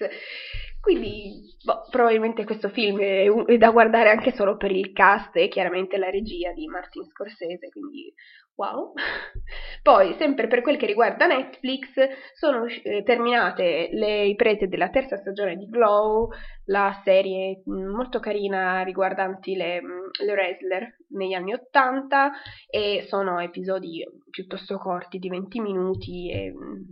Quindi 0.85 1.57
boh, 1.65 1.87
probabilmente 1.89 2.45
questo 2.45 2.69
film 2.69 3.01
è, 3.01 3.27
un, 3.27 3.45
è, 3.47 3.57
da 3.57 3.71
guardare 3.71 4.11
anche 4.11 4.35
solo 4.35 4.59
per 4.59 4.71
il 4.71 4.93
cast 4.93 5.35
e 5.35 5.49
chiaramente 5.49 5.97
la 5.97 6.11
regia 6.11 6.53
di 6.53 6.67
Martin 6.67 7.07
Scorsese, 7.07 7.71
quindi 7.71 8.13
wow. 8.57 8.93
Poi, 9.83 10.15
sempre 10.19 10.47
per 10.47 10.61
quel 10.61 10.77
che 10.77 10.85
riguarda 10.85 11.25
Netflix, 11.25 11.89
sono 12.35 12.67
eh, 12.67 13.03
terminate 13.03 13.89
le 13.93 14.25
riprese 14.25 14.69
della 14.69 14.91
terza 14.91 15.17
stagione 15.17 15.57
di 15.57 15.71
Glow, 15.71 16.29
la 16.67 17.01
serie 17.03 17.63
mm, 17.67 17.87
molto 17.89 18.21
carina 18.21 18.83
riguardanti 18.83 19.57
le, 19.57 19.81
mm, 19.81 20.09
le 20.23 20.33
wrestler 20.33 20.97
negli 21.13 21.33
anni 21.33 21.55
Ottanta 21.55 22.31
e 22.69 23.07
sono 23.09 23.41
episodi 23.41 24.05
piuttosto 24.29 24.77
corti 24.77 25.17
di 25.17 25.31
20 25.31 25.61
minuti 25.61 26.31
e 26.31 26.53
mm, 26.53 26.83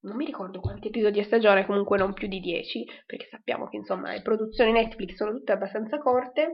non 0.00 0.16
mi 0.16 0.24
ricordo 0.24 0.60
quanti 0.60 0.88
episodi 0.88 1.20
a 1.20 1.24
stagione, 1.24 1.66
comunque 1.66 1.98
non 1.98 2.12
più 2.12 2.28
di 2.28 2.40
10, 2.40 2.84
perché 3.06 3.26
sappiamo 3.30 3.68
che 3.68 3.76
insomma 3.76 4.12
le 4.12 4.22
produzioni 4.22 4.72
Netflix 4.72 5.14
sono 5.14 5.32
tutte 5.32 5.52
abbastanza 5.52 5.98
corte 5.98 6.52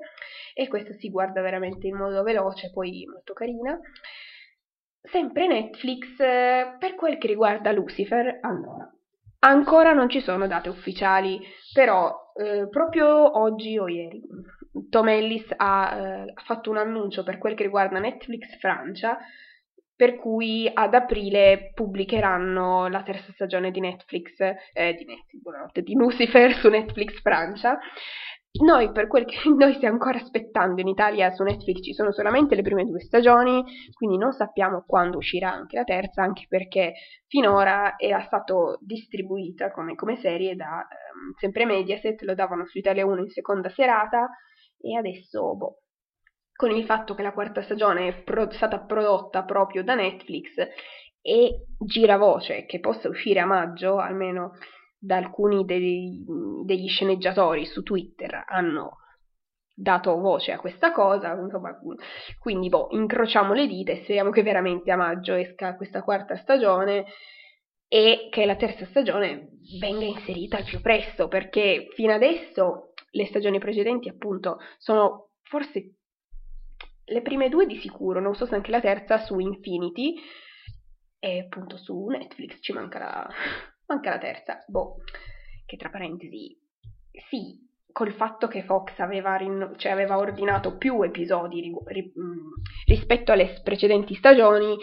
e 0.55 0.69
questa 0.69 0.95
si 0.95 1.11
guarda 1.11 1.41
veramente 1.43 1.87
in 1.87 1.97
modo 1.97 2.23
veloce, 2.23 2.71
poi 2.71 3.05
molto 3.11 3.35
carina. 3.35 3.79
Sempre 5.03 5.47
Netflix, 5.47 6.17
per 6.17 6.95
quel 6.97 7.19
che 7.19 7.27
riguarda 7.27 7.73
Lucifer, 7.73 8.39
allora, 8.41 8.91
ancora 9.41 9.93
non 9.93 10.09
ci 10.09 10.21
sono 10.21 10.47
date 10.47 10.71
ufficiali, 10.71 11.39
però 11.75 12.33
eh, 12.35 12.67
proprio 12.69 13.39
oggi 13.39 13.79
o 13.79 13.87
ieri 13.87 14.23
Tom 14.89 15.09
Ellis 15.09 15.47
ha, 15.57 15.97
eh, 15.97 16.33
ha 16.35 16.43
fatto 16.45 16.71
un 16.71 16.79
annuncio 16.79 17.23
per 17.23 17.39
quel 17.39 17.55
che 17.55 17.63
riguarda 17.63 17.99
Netflix 17.99 18.59
Francia 18.59 19.19
per 19.97 20.17
cui 20.17 20.69
ad 20.73 20.95
aprile 20.95 21.71
pubblicheranno 21.75 22.89
la 22.89 23.03
terza 23.03 23.33
stagione 23.33 23.71
di 23.71 23.81
Netflix, 23.81 24.41
eh, 24.41 24.95
di 24.95 25.05
Netflix, 25.05 25.41
buonanotte, 25.41 25.83
di 25.83 25.95
Lucifer 25.95 26.53
su 26.55 26.69
Netflix 26.69 27.21
Francia. 27.21 27.79
Noi, 28.63 28.93
per 28.93 29.09
quel 29.09 29.25
che 29.25 29.37
noi 29.51 29.75
stiamo 29.75 29.95
ancora 29.95 30.19
aspettando 30.19 30.81
in 30.81 30.87
Italia 30.87 31.31
su 31.31 31.43
Netflix 31.43 31.83
ci 31.83 31.93
sono 31.93 32.13
solamente 32.13 32.55
le 32.55 32.63
prime 32.63 32.85
due 32.85 33.01
stagioni, 33.01 33.65
quindi 33.93 34.17
non 34.17 34.33
sappiamo 34.33 34.85
quando 34.87 35.19
uscirà 35.19 35.53
anche 35.53 35.77
la 35.77 35.85
terza, 35.85 36.23
anche 36.23 36.47
perché 36.49 36.93
finora 37.27 37.95
era 37.97 38.21
stato 38.23 38.79
distribuita 38.81 39.73
come, 39.73 39.97
come 39.97 40.17
serie 40.17 40.55
da 40.55 40.87
um, 40.87 41.33
sempre 41.39 41.67
Mediaset, 41.67 42.23
lo 42.23 42.35
davano 42.35 42.65
su 42.67 42.79
Italia 42.79 43.05
1 43.05 43.23
in 43.23 43.31
seconda 43.31 43.69
serata 43.71 44.29
e 44.79 44.97
adesso 44.97 45.57
boh, 45.57 45.79
con 46.55 46.71
il 46.71 46.85
fatto 46.85 47.15
che 47.15 47.23
la 47.23 47.33
quarta 47.33 47.63
stagione 47.63 48.09
è 48.09 48.23
pro- 48.23 48.51
stata 48.53 48.81
prodotta 48.81 49.45
proprio 49.45 49.83
da 49.83 49.95
Netflix 49.95 50.55
e 51.21 51.67
gira 51.79 52.17
voce 52.17 52.65
che 52.67 52.81
possa 52.81 53.09
uscire 53.09 53.41
a 53.41 53.47
maggio, 53.47 53.99
almeno 53.99 54.53
da 54.99 55.17
alcuni 55.17 55.65
dei, 55.65 56.25
degli 56.65 56.89
sceneggiatori 56.89 57.67
su 57.67 57.83
Twitter 57.83 58.45
hanno 58.47 58.99
dato 59.75 60.17
voce 60.19 60.53
a 60.53 60.59
questa 60.59 60.93
cosa, 60.93 61.35
insomma, 61.35 61.77
quindi 62.39 62.69
boh, 62.69 62.89
incrociamo 62.91 63.53
le 63.53 63.67
dita 63.67 63.93
e 63.93 64.03
speriamo 64.05 64.31
che 64.31 64.43
veramente 64.43 64.93
a 64.93 64.97
maggio 64.97 65.35
esca 65.35 65.77
questa 65.77 66.03
quarta 66.03 66.37
stagione 66.37 67.07
e 67.89 68.29
che 68.31 68.47
la 68.47 68.57
terza 68.57 68.87
stagione 68.87 69.49
venga 69.81 70.05
inserita 70.05 70.59
al 70.59 70.65
più 70.65 70.81
presto, 70.81 71.27
perché 71.27 71.89
fino 71.95 72.13
adesso 72.13 72.93
le 73.11 73.27
stagioni 73.27 73.59
precedenti 73.59 74.09
appunto 74.09 74.59
sono 74.79 75.31
forse 75.43 75.97
le 77.07 77.23
prime 77.23 77.49
due 77.49 77.67
di 77.67 77.77
sicuro, 77.77 78.21
non 78.21 78.35
so 78.35 78.47
se 78.47 78.55
anche 78.55 78.71
la 78.71 78.81
terza 78.81 79.19
su 79.19 79.39
Infinity 79.39 80.15
e 81.19 81.41
appunto 81.41 81.77
su 81.77 82.07
Netflix 82.07 82.59
ci 82.61 82.73
manca 82.73 82.99
la, 82.99 83.29
manca 83.87 84.11
la 84.11 84.19
terza, 84.19 84.65
boh, 84.67 84.97
che 85.67 85.77
tra 85.77 85.91
parentesi, 85.91 86.57
sì, 87.29 87.59
col 87.93 88.13
fatto 88.13 88.49
che 88.49 88.65
Fox 88.65 88.99
aveva, 88.99 89.37
rin- 89.37 89.75
cioè 89.77 89.93
aveva 89.93 90.19
ordinato 90.19 90.77
più 90.77 91.03
episodi 91.03 91.61
ri- 91.61 91.75
ri- 91.87 92.13
mm, 92.19 92.53
rispetto 92.87 93.33
alle 93.33 93.61
precedenti 93.63 94.15
stagioni, 94.15 94.77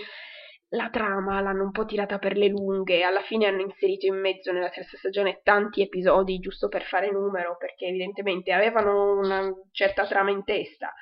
la 0.73 0.89
trama 0.89 1.41
l'hanno 1.41 1.63
un 1.63 1.71
po' 1.71 1.85
tirata 1.85 2.17
per 2.17 2.37
le 2.37 2.47
lunghe, 2.47 3.03
alla 3.03 3.21
fine 3.21 3.45
hanno 3.47 3.61
inserito 3.61 4.05
in 4.05 4.15
mezzo 4.15 4.53
nella 4.53 4.69
terza 4.69 4.95
stagione 4.97 5.41
tanti 5.43 5.81
episodi 5.81 6.39
giusto 6.39 6.69
per 6.69 6.83
fare 6.83 7.11
numero, 7.11 7.57
perché 7.57 7.87
evidentemente 7.87 8.53
avevano 8.53 9.17
una 9.17 9.53
certa 9.71 10.07
trama 10.07 10.31
in 10.31 10.45
testa. 10.45 10.93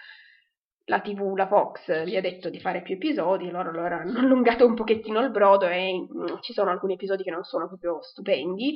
La 0.89 1.01
TV, 1.01 1.35
la 1.35 1.47
Fox, 1.47 2.03
gli 2.03 2.15
ha 2.15 2.21
detto 2.21 2.49
di 2.49 2.59
fare 2.59 2.81
più 2.81 2.95
episodi, 2.95 3.51
loro 3.51 3.69
allora 3.69 3.99
hanno 3.99 4.19
allungato 4.19 4.65
un 4.65 4.73
pochettino 4.73 5.19
il 5.21 5.29
brodo 5.29 5.67
e 5.67 5.93
mm, 5.93 6.39
ci 6.41 6.51
sono 6.51 6.71
alcuni 6.71 6.93
episodi 6.93 7.23
che 7.23 7.29
non 7.31 7.43
sono 7.43 7.67
proprio 7.67 8.01
stupendi. 8.01 8.75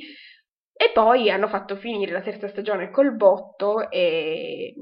E 0.76 0.90
poi 0.92 1.30
hanno 1.30 1.48
fatto 1.48 1.76
finire 1.76 2.12
la 2.12 2.20
terza 2.20 2.48
stagione 2.48 2.90
col 2.90 3.14
botto 3.14 3.90
e 3.90 4.74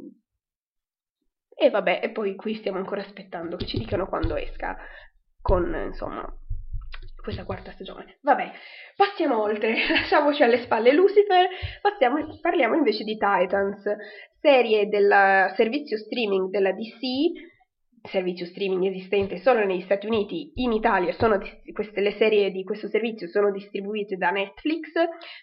e 1.54 1.70
vabbè, 1.70 2.00
e 2.02 2.10
poi 2.10 2.34
qui 2.34 2.54
stiamo 2.54 2.78
ancora 2.78 3.02
aspettando 3.02 3.56
che 3.56 3.66
ci 3.66 3.78
dicano 3.78 4.08
quando 4.08 4.36
esca 4.36 4.76
con 5.40 5.72
insomma 5.86 6.26
questa 7.22 7.44
quarta 7.44 7.70
stagione. 7.72 8.18
Vabbè, 8.20 8.50
passiamo 8.96 9.40
oltre, 9.40 9.74
lasciamoci 9.88 10.42
alle 10.42 10.58
spalle 10.58 10.92
Lucifer, 10.92 11.48
passiamo, 11.80 12.38
parliamo 12.40 12.74
invece 12.74 13.04
di 13.04 13.16
Titans, 13.16 13.82
serie 14.40 14.88
del 14.88 15.52
servizio 15.54 15.96
streaming 15.96 16.50
della 16.50 16.72
DC 16.72 17.51
servizio 18.02 18.46
streaming 18.46 18.84
esistente 18.86 19.38
solo 19.38 19.64
negli 19.64 19.82
Stati 19.82 20.06
Uniti, 20.06 20.52
in 20.56 20.72
Italia 20.72 21.12
sono, 21.12 21.38
queste, 21.72 22.00
le 22.00 22.12
serie 22.12 22.50
di 22.50 22.64
questo 22.64 22.88
servizio 22.88 23.28
sono 23.28 23.50
distribuite 23.50 24.16
da 24.16 24.30
Netflix. 24.30 24.90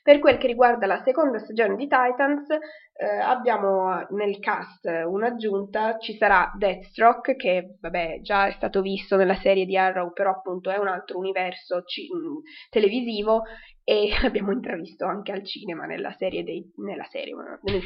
Per 0.03 0.19
quel 0.19 0.37
che 0.37 0.47
riguarda 0.47 0.85
la 0.85 1.01
seconda 1.03 1.39
stagione 1.39 1.75
di 1.75 1.87
Titans, 1.87 2.49
eh, 2.49 3.05
abbiamo 3.05 4.05
nel 4.09 4.39
cast 4.39 4.85
un'aggiunta, 4.85 5.97
ci 5.99 6.15
sarà 6.17 6.51
Deathstroke, 6.57 7.35
che 7.35 7.77
vabbè 7.79 8.19
già 8.21 8.47
è 8.47 8.51
stato 8.51 8.81
visto 8.81 9.15
nella 9.15 9.35
serie 9.35 9.65
di 9.65 9.77
Arrow, 9.77 10.11
però 10.11 10.31
appunto 10.31 10.69
è 10.69 10.77
un 10.77 10.87
altro 10.87 11.17
universo 11.17 11.83
c- 11.83 12.13
mm, 12.13 12.37
televisivo 12.69 13.43
e 13.85 14.09
l'abbiamo 14.21 14.51
intravisto 14.51 15.05
anche 15.05 15.31
al 15.31 15.45
cinema 15.45 15.85
nella 15.85 16.13
serie, 16.17 16.43
dei, 16.43 16.69
nella 16.77 17.07
serie 17.09 17.33
nel, 17.63 17.81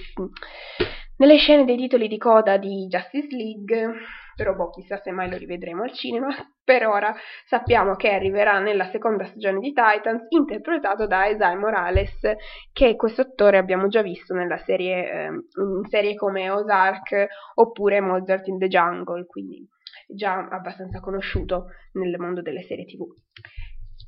nelle 1.18 1.38
scene 1.38 1.64
dei 1.64 1.78
titoli 1.78 2.08
di 2.08 2.18
coda 2.18 2.58
di 2.58 2.88
Justice 2.88 3.36
League 3.36 3.94
però 4.36 4.54
boh, 4.54 4.70
chissà 4.70 4.98
se 4.98 5.12
mai 5.12 5.30
lo 5.30 5.38
rivedremo 5.38 5.84
al 5.84 5.92
cinema. 5.92 6.28
Per 6.64 6.88
ora 6.88 7.14
sappiamo 7.46 7.96
che 7.96 8.10
arriverà 8.10 8.60
nella 8.60 8.90
seconda 8.90 9.26
stagione 9.26 9.60
di 9.60 9.74
Titans, 9.74 10.26
interpretato 10.30 11.08
da 11.08 11.28
Isaiah 11.28 11.58
Morales, 11.58 12.20
che 12.72 12.96
questo 12.96 13.22
attore 13.22 13.58
abbiamo 13.58 13.88
già 13.88 14.02
visto 14.02 14.34
nella 14.34 14.58
serie, 14.58 15.12
eh, 15.12 15.26
in 15.26 15.84
serie 15.90 16.16
come 16.16 16.50
Ozark 16.50 17.28
oppure 17.56 18.00
Mozart 18.00 18.48
in 18.48 18.60
the 18.60 18.68
Jungle, 18.68 19.26
quindi 19.26 19.68
già 20.08 20.48
abbastanza 20.48 21.00
conosciuto 21.00 21.68
nel 21.94 22.18
mondo 22.18 22.42
delle 22.42 22.64
serie 22.64 22.86
tv. 22.86 23.06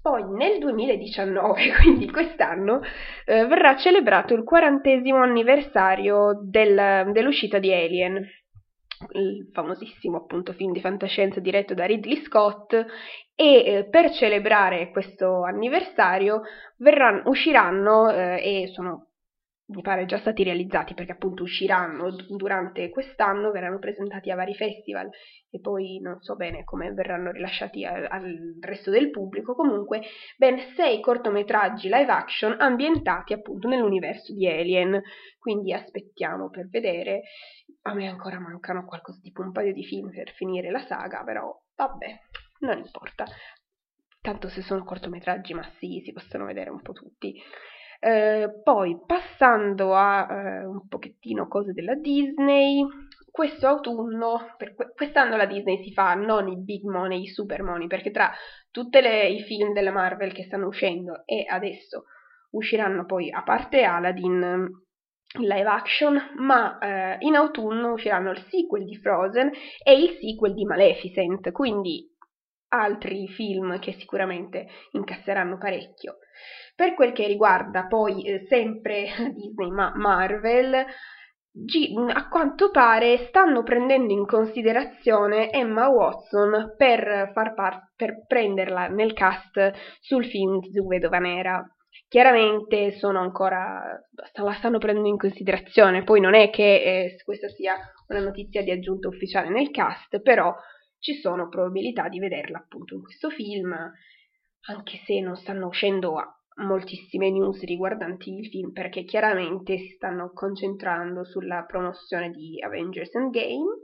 Poi 0.01 0.24
nel 0.36 0.60
2019, 0.60 1.74
quindi 1.82 2.10
quest'anno, 2.12 2.82
eh, 3.25 3.46
verrà 3.48 3.75
celebrato 3.75 4.34
il 4.34 4.44
quarantesimo 4.44 5.22
anniversario 5.22 6.39
del, 6.44 7.10
dell'uscita 7.12 7.58
di 7.58 7.74
Alien, 7.74 8.24
il 9.13 9.49
famosissimo 9.51 10.17
appunto 10.17 10.53
film 10.53 10.71
di 10.71 10.79
fantascienza 10.79 11.39
diretto 11.39 11.73
da 11.73 11.85
Ridley 11.85 12.23
Scott 12.23 12.73
e 12.73 12.85
eh, 13.35 13.87
per 13.89 14.11
celebrare 14.11 14.91
questo 14.91 15.43
anniversario 15.43 16.41
verranno, 16.77 17.23
usciranno 17.25 18.09
eh, 18.09 18.63
e 18.63 18.67
sono 18.67 19.09
mi 19.67 19.81
pare 19.81 20.05
già 20.05 20.19
stati 20.19 20.43
realizzati 20.43 20.93
perché 20.93 21.13
appunto 21.13 21.43
usciranno 21.43 22.12
durante 22.29 22.89
quest'anno, 22.89 23.51
verranno 23.51 23.79
presentati 23.79 24.29
a 24.29 24.36
vari 24.36 24.53
festival 24.53 25.10
e 25.50 25.60
poi 25.60 26.00
non 26.00 26.22
so 26.22 26.35
bene 26.35 26.63
come 26.63 26.92
verranno 26.94 27.31
rilasciati 27.31 27.83
al, 27.83 28.05
al 28.07 28.57
resto 28.61 28.92
del 28.92 29.09
pubblico, 29.09 29.55
comunque 29.55 30.01
ben 30.37 30.59
sei 30.75 31.00
cortometraggi 31.00 31.89
live 31.89 32.11
action 32.11 32.55
ambientati 32.59 33.33
appunto 33.33 33.68
nell'universo 33.68 34.33
di 34.33 34.48
Alien, 34.48 35.01
quindi 35.39 35.74
aspettiamo 35.74 36.50
per 36.50 36.68
vedere, 36.70 37.24
a 37.83 37.94
me 37.94 38.07
ancora 38.07 38.39
mancano 38.39 38.85
qualcosa 38.85 39.20
tipo 39.22 39.42
un 39.42 39.51
paio 39.51 39.74
di 39.74 39.83
film 39.83 40.11
per 40.11 40.31
finire 40.33 40.70
la 40.70 40.85
saga, 40.85 41.24
però 41.24 41.51
vabbè, 41.75 42.20
non 42.59 42.77
importa, 42.77 43.25
tanto 44.22 44.48
se 44.50 44.61
sono 44.61 44.83
cortometraggi 44.83 45.55
ma 45.55 45.68
sì, 45.79 46.01
si 46.05 46.11
possono 46.11 46.46
vedere 46.46 46.70
un 46.70 46.81
po' 46.81 46.94
tutti. 46.94 47.42
Eh, 48.05 48.61
poi 48.63 49.01
passando 49.03 49.96
a 49.96 50.27
eh, 50.29 50.65
un 50.65 50.87
pochettino 50.87 51.48
cose 51.48 51.74
della 51.74 51.96
Disney, 51.96 52.85
questo 53.31 53.65
autunno, 53.65 54.53
per 54.57 54.75
que- 54.75 54.91
quest'anno 54.94 55.35
la 55.35 55.48
Disney 55.48 55.81
si 55.81 55.91
fa 55.91 56.13
non 56.13 56.48
i 56.48 56.55
big 56.55 56.83
money, 56.83 57.24
i 57.24 57.27
super 57.27 57.63
money, 57.63 57.87
perché 57.87 58.11
tra 58.11 58.31
tutti 58.70 59.00
i 59.00 59.41
film 59.41 59.74
della 59.74 59.91
Marvel 59.91 60.33
che 60.33 60.44
stanno 60.44 60.68
uscendo 60.68 61.24
e 61.25 61.46
adesso 61.50 62.03
usciranno 62.51 63.05
poi, 63.05 63.31
a 63.31 63.41
parte 63.41 63.81
Aladdin, 63.81 64.70
in 65.39 65.48
live 65.48 65.68
action, 65.68 66.15
ma 66.37 66.77
eh, 66.77 67.18
in 67.22 67.33
autunno 67.33 67.94
usciranno 67.94 68.29
il 68.29 68.46
sequel 68.50 68.85
di 68.85 68.98
Frozen 68.98 69.51
e 69.83 69.94
il 70.00 70.09
sequel 70.22 70.53
di 70.53 70.63
Maleficent, 70.63 71.51
quindi 71.51 72.07
altri 72.68 73.27
film 73.29 73.79
che 73.79 73.94
sicuramente 73.94 74.68
incasseranno 74.91 75.57
parecchio. 75.57 76.18
Per 76.75 76.93
quel 76.93 77.13
che 77.13 77.27
riguarda 77.27 77.85
poi 77.87 78.24
eh, 78.24 78.45
sempre 78.48 79.07
Disney 79.33 79.69
ma 79.69 79.91
Marvel, 79.95 80.85
G- 81.57 81.93
a 82.13 82.27
quanto 82.27 82.69
pare 82.69 83.27
stanno 83.27 83.63
prendendo 83.63 84.11
in 84.11 84.25
considerazione 84.25 85.51
Emma 85.51 85.87
Watson 85.87 86.74
per, 86.75 87.31
par- 87.33 87.93
per 87.95 88.25
prenderla 88.27 88.87
nel 88.87 89.13
cast 89.13 89.71
sul 90.01 90.25
film 90.25 90.59
su 90.59 90.85
Vedova 90.85 91.19
Nera. 91.19 91.65
Chiaramente 92.09 92.91
sono 92.91 93.21
ancora, 93.21 93.81
la 94.33 94.53
stanno 94.53 94.79
prendendo 94.79 95.07
in 95.07 95.17
considerazione, 95.17 96.03
poi 96.03 96.19
non 96.19 96.33
è 96.33 96.50
che 96.50 96.75
eh, 96.75 97.15
questa 97.24 97.48
sia 97.48 97.77
una 98.09 98.19
notizia 98.19 98.61
di 98.61 98.71
aggiunta 98.71 99.07
ufficiale 99.07 99.48
nel 99.48 99.71
cast, 99.71 100.21
però 100.21 100.53
ci 101.00 101.13
sono 101.13 101.48
probabilità 101.48 102.09
di 102.09 102.19
vederla 102.19 102.57
appunto 102.57 102.95
in 102.95 103.01
questo 103.01 103.29
film, 103.29 103.74
anche 104.67 104.97
se 105.05 105.19
non 105.19 105.35
stanno 105.35 105.67
uscendo 105.67 106.15
moltissime 106.57 107.29
news 107.31 107.61
riguardanti 107.63 108.33
il 108.33 108.47
film 108.47 108.71
perché 108.71 109.03
chiaramente 109.03 109.77
si 109.77 109.89
stanno 109.89 110.31
concentrando 110.33 111.25
sulla 111.25 111.63
promozione 111.63 112.29
di 112.31 112.61
Avengers 112.61 113.13
Endgame. 113.15 113.81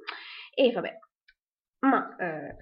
E 0.54 0.72
vabbè 0.72 0.98
ma 1.82 2.16
eh, 2.18 2.56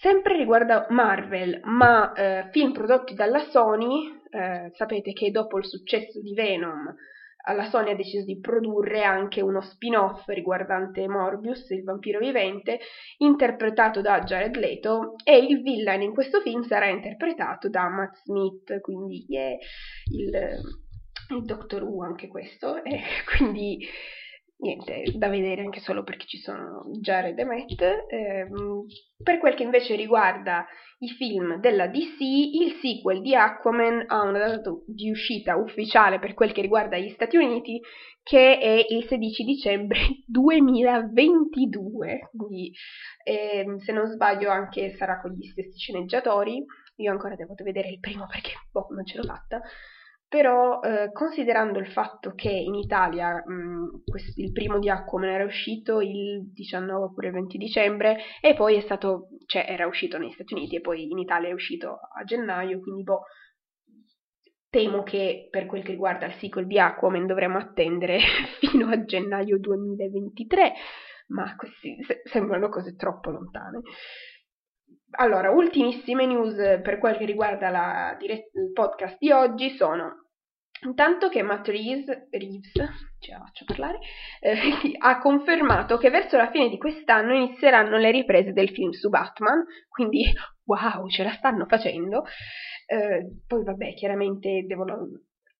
sempre 0.00 0.36
riguardo 0.36 0.86
Marvel 0.90 1.60
ma 1.64 2.12
eh, 2.12 2.48
film 2.52 2.72
prodotti 2.72 3.14
dalla 3.14 3.40
Sony 3.50 4.20
eh, 4.30 4.70
sapete 4.74 5.12
che 5.12 5.30
dopo 5.30 5.58
il 5.58 5.66
successo 5.66 6.20
di 6.20 6.34
Venom 6.34 6.94
la 7.54 7.64
Sony 7.64 7.90
ha 7.90 7.94
deciso 7.94 8.24
di 8.24 8.38
produrre 8.38 9.02
anche 9.02 9.40
uno 9.40 9.60
spin-off 9.60 10.26
riguardante 10.28 11.06
Morbius, 11.08 11.70
il 11.70 11.82
vampiro 11.82 12.18
vivente, 12.18 12.80
interpretato 13.18 14.00
da 14.00 14.20
Jared 14.20 14.56
Leto 14.56 15.14
e 15.24 15.38
il 15.38 15.62
villain 15.62 16.02
in 16.02 16.12
questo 16.12 16.40
film 16.40 16.62
sarà 16.62 16.88
interpretato 16.88 17.68
da 17.68 17.88
Matt 17.88 18.16
Smith, 18.24 18.80
quindi 18.80 19.24
yeah, 19.28 19.56
il, 20.12 20.60
il 21.36 21.44
Doctor 21.44 21.82
Who 21.82 22.04
anche 22.04 22.28
questo, 22.28 22.82
e 22.84 23.00
quindi 23.36 23.86
niente 24.60 25.12
da 25.16 25.28
vedere 25.28 25.62
anche 25.62 25.80
solo 25.80 26.02
perché 26.02 26.26
ci 26.26 26.38
sono 26.38 26.84
Jared 27.00 27.38
e 27.38 27.44
Matt. 27.44 27.80
Eh, 27.80 28.46
per 29.22 29.38
quel 29.38 29.54
che 29.54 29.62
invece 29.62 29.96
riguarda 29.96 30.66
i 30.98 31.08
film 31.08 31.58
della 31.60 31.88
DC, 31.88 32.20
il 32.20 32.78
sequel 32.80 33.22
di 33.22 33.34
Aquaman 33.34 34.04
ha 34.06 34.22
una 34.22 34.38
data 34.38 34.70
di 34.86 35.10
uscita 35.10 35.56
ufficiale 35.56 36.18
per 36.18 36.34
quel 36.34 36.52
che 36.52 36.60
riguarda 36.60 36.98
gli 36.98 37.10
Stati 37.10 37.36
Uniti 37.36 37.80
che 38.22 38.58
è 38.58 38.84
il 38.88 39.06
16 39.06 39.44
dicembre 39.44 39.98
2022, 40.26 42.30
quindi 42.36 42.72
eh, 43.24 43.64
se 43.78 43.92
non 43.92 44.06
sbaglio 44.06 44.50
anche 44.50 44.94
sarà 44.96 45.20
con 45.20 45.32
gli 45.32 45.46
stessi 45.46 45.78
sceneggiatori 45.78 46.64
io 47.00 47.10
ancora 47.10 47.34
devo 47.34 47.54
vedere 47.62 47.88
il 47.88 47.98
primo 47.98 48.26
perché 48.26 48.52
boh, 48.70 48.88
non 48.90 49.06
ce 49.06 49.16
l'ho 49.16 49.24
fatta, 49.24 49.62
però 50.30 50.78
eh, 50.80 51.10
considerando 51.12 51.80
il 51.80 51.88
fatto 51.88 52.34
che 52.36 52.50
in 52.50 52.76
Italia 52.76 53.42
mh, 53.44 54.04
quest- 54.04 54.38
il 54.38 54.52
primo 54.52 54.78
di 54.78 54.88
Aquaman 54.88 55.28
era 55.28 55.42
uscito 55.42 56.00
il 56.00 56.52
19 56.52 57.06
oppure 57.06 57.26
il 57.26 57.32
20 57.32 57.58
dicembre 57.58 58.16
e 58.40 58.54
poi 58.54 58.76
è 58.76 58.80
stato, 58.80 59.30
cioè 59.46 59.66
era 59.68 59.88
uscito 59.88 60.18
negli 60.18 60.30
Stati 60.30 60.54
Uniti 60.54 60.76
e 60.76 60.80
poi 60.80 61.10
in 61.10 61.18
Italia 61.18 61.48
è 61.48 61.52
uscito 61.52 61.98
a 62.16 62.22
gennaio, 62.22 62.78
quindi 62.78 63.02
boh, 63.02 63.22
temo 64.70 65.02
che 65.02 65.48
per 65.50 65.66
quel 65.66 65.82
che 65.82 65.90
riguarda 65.90 66.26
il 66.26 66.34
sequel 66.34 66.68
di 66.68 66.78
Aquaman 66.78 67.26
dovremo 67.26 67.58
attendere 67.58 68.20
fino 68.60 68.88
a 68.88 69.02
gennaio 69.02 69.58
2023, 69.58 70.72
ma 71.30 71.56
questi 71.56 72.04
se- 72.04 72.22
sembrano 72.22 72.68
cose 72.68 72.94
troppo 72.94 73.30
lontane. 73.30 73.80
Allora, 75.18 75.50
ultimissime 75.50 76.24
news 76.24 76.54
per 76.82 76.98
quel 76.98 77.16
che 77.16 77.24
riguarda 77.24 77.68
la 77.68 78.14
dirett- 78.16 78.54
il 78.54 78.70
podcast 78.72 79.16
di 79.18 79.32
oggi 79.32 79.70
sono 79.70 80.19
intanto 80.86 81.28
che 81.28 81.42
Matt 81.42 81.66
Reeves, 81.68 82.28
Reeves 82.30 82.72
faccio 83.38 83.64
parlare, 83.64 83.98
eh, 84.40 84.56
ha 84.98 85.18
confermato 85.18 85.98
che 85.98 86.10
verso 86.10 86.36
la 86.36 86.50
fine 86.50 86.68
di 86.68 86.78
quest'anno 86.78 87.34
inizieranno 87.34 87.96
le 87.96 88.10
riprese 88.10 88.52
del 88.52 88.70
film 88.70 88.90
su 88.90 89.08
Batman, 89.08 89.64
quindi 89.88 90.24
wow, 90.64 91.08
ce 91.08 91.22
la 91.22 91.32
stanno 91.32 91.66
facendo. 91.66 92.24
Eh, 92.86 93.40
poi 93.46 93.62
vabbè, 93.62 93.94
chiaramente 93.94 94.64
devono, 94.66 95.06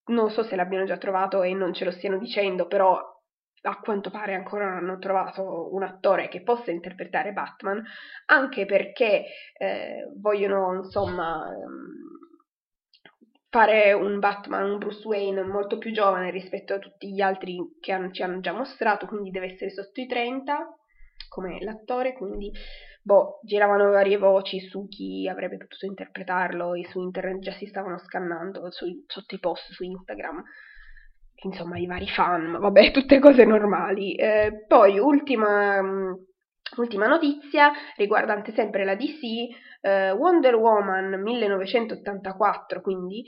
non 0.07 0.31
so 0.31 0.43
se 0.43 0.57
l'abbiano 0.57 0.85
già 0.85 0.97
trovato 0.97 1.43
e 1.43 1.55
non 1.55 1.73
ce 1.73 1.85
lo 1.85 1.91
stiano 1.91 2.19
dicendo, 2.19 2.67
però 2.67 2.99
a 3.63 3.79
quanto 3.79 4.11
pare 4.11 4.35
ancora 4.35 4.69
non 4.69 4.79
hanno 4.79 4.99
trovato 4.99 5.75
un 5.75 5.83
attore 5.83 6.29
che 6.29 6.43
possa 6.43 6.71
interpretare 6.71 7.33
Batman, 7.33 7.83
anche 8.27 8.65
perché 8.65 9.27
eh, 9.59 10.11
vogliono 10.19 10.77
insomma 10.77 11.47
ehm, 11.47 12.20
fare 13.51 13.93
un 13.93 14.19
Batman, 14.21 14.71
un 14.71 14.79
Bruce 14.79 15.07
Wayne 15.07 15.43
molto 15.43 15.77
più 15.77 15.93
giovane 15.93 16.31
rispetto 16.31 16.75
a 16.75 16.79
tutti 16.79 17.13
gli 17.13 17.21
altri 17.21 17.59
che 17.81 17.93
hanno, 17.93 18.11
ci 18.13 18.23
hanno 18.23 18.41
già 18.41 18.53
mostrato, 18.53 19.07
quindi 19.07 19.31
deve 19.31 19.47
essere 19.47 19.71
sotto 19.71 20.01
i 20.01 20.07
30 20.07 20.77
come 21.29 21.61
l'attore, 21.61 22.13
quindi 22.13 22.51
boh, 23.03 23.41
giravano 23.43 23.91
varie 23.91 24.19
voci 24.19 24.61
su 24.61 24.87
chi 24.89 25.29
avrebbe 25.29 25.57
potuto 25.57 25.87
interpretarlo 25.87 26.75
e 26.75 26.87
su 26.87 27.01
internet 27.01 27.41
già 27.41 27.53
si 27.53 27.67
stavano 27.67 27.99
scannando 27.99 28.71
su, 28.71 28.87
sotto 29.07 29.35
i 29.35 29.39
post 29.39 29.73
su 29.73 29.85
Instagram 29.85 30.43
insomma 31.43 31.79
i 31.79 31.87
vari 31.87 32.09
fan, 32.09 32.59
vabbè, 32.59 32.91
tutte 32.91 33.19
cose 33.19 33.45
normali. 33.45 34.15
Eh, 34.15 34.65
poi, 34.67 34.99
ultima, 34.99 35.79
um, 35.81 36.17
ultima, 36.77 37.07
notizia 37.07 37.73
riguardante 37.97 38.53
sempre 38.53 38.85
la 38.85 38.95
DC, 38.95 39.23
eh, 39.81 40.11
Wonder 40.13 40.55
Woman 40.55 41.21
1984, 41.21 42.81
quindi 42.81 43.25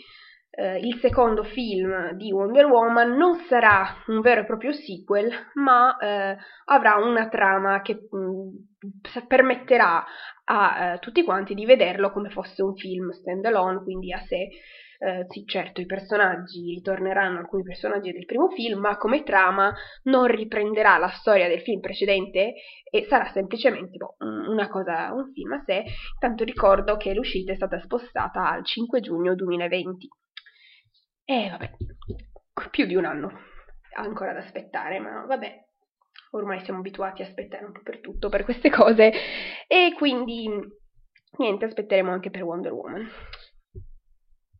eh, 0.54 0.78
il 0.78 0.98
secondo 1.00 1.44
film 1.44 2.12
di 2.12 2.30
Wonder 2.30 2.66
Woman 2.66 3.16
non 3.16 3.36
sarà 3.48 4.02
un 4.08 4.20
vero 4.20 4.42
e 4.42 4.44
proprio 4.44 4.72
sequel, 4.72 5.32
ma 5.54 5.96
eh, 5.96 6.36
avrà 6.66 6.96
una 6.96 7.28
trama 7.28 7.80
che 7.80 8.06
mh, 8.10 8.18
mm, 8.18 9.26
permetterà 9.26 10.04
a 10.44 10.92
eh, 10.92 10.98
tutti 10.98 11.24
quanti 11.24 11.54
di 11.54 11.64
vederlo 11.64 12.12
come 12.12 12.28
fosse 12.28 12.62
un 12.62 12.74
film 12.74 13.10
stand 13.12 13.46
alone, 13.46 13.82
quindi 13.82 14.12
a 14.12 14.18
sé 14.18 14.48
eh, 15.04 15.26
sì, 15.30 15.44
certo, 15.44 15.80
i 15.80 15.86
personaggi 15.86 16.74
ritorneranno, 16.74 17.40
alcuni 17.40 17.64
personaggi 17.64 18.12
del 18.12 18.24
primo 18.24 18.48
film, 18.50 18.78
ma 18.78 18.96
come 18.96 19.24
trama 19.24 19.74
non 20.04 20.26
riprenderà 20.26 20.96
la 20.96 21.08
storia 21.08 21.48
del 21.48 21.60
film 21.60 21.80
precedente 21.80 22.54
e 22.88 23.06
sarà 23.08 23.28
semplicemente 23.32 23.96
boh, 23.96 24.14
una 24.20 24.68
cosa, 24.68 25.12
un 25.12 25.32
film 25.32 25.52
a 25.52 25.62
sé. 25.66 25.82
Intanto 26.12 26.44
ricordo 26.44 26.96
che 26.96 27.14
l'uscita 27.14 27.50
è 27.50 27.56
stata 27.56 27.80
spostata 27.80 28.48
al 28.48 28.64
5 28.64 29.00
giugno 29.00 29.34
2020. 29.34 30.08
E 31.24 31.48
vabbè, 31.50 31.70
più 32.70 32.86
di 32.86 32.94
un 32.94 33.04
anno 33.04 33.32
ancora 33.94 34.32
da 34.32 34.38
aspettare, 34.38 35.00
ma 35.00 35.24
vabbè, 35.26 35.64
ormai 36.30 36.60
siamo 36.60 36.78
abituati 36.78 37.22
a 37.22 37.26
aspettare 37.26 37.64
un 37.64 37.72
po' 37.72 37.82
per 37.82 37.98
tutto, 38.00 38.28
per 38.28 38.44
queste 38.44 38.70
cose, 38.70 39.12
e 39.66 39.94
quindi 39.96 40.48
niente, 41.38 41.64
aspetteremo 41.64 42.12
anche 42.12 42.30
per 42.30 42.44
Wonder 42.44 42.72
Woman. 42.72 43.08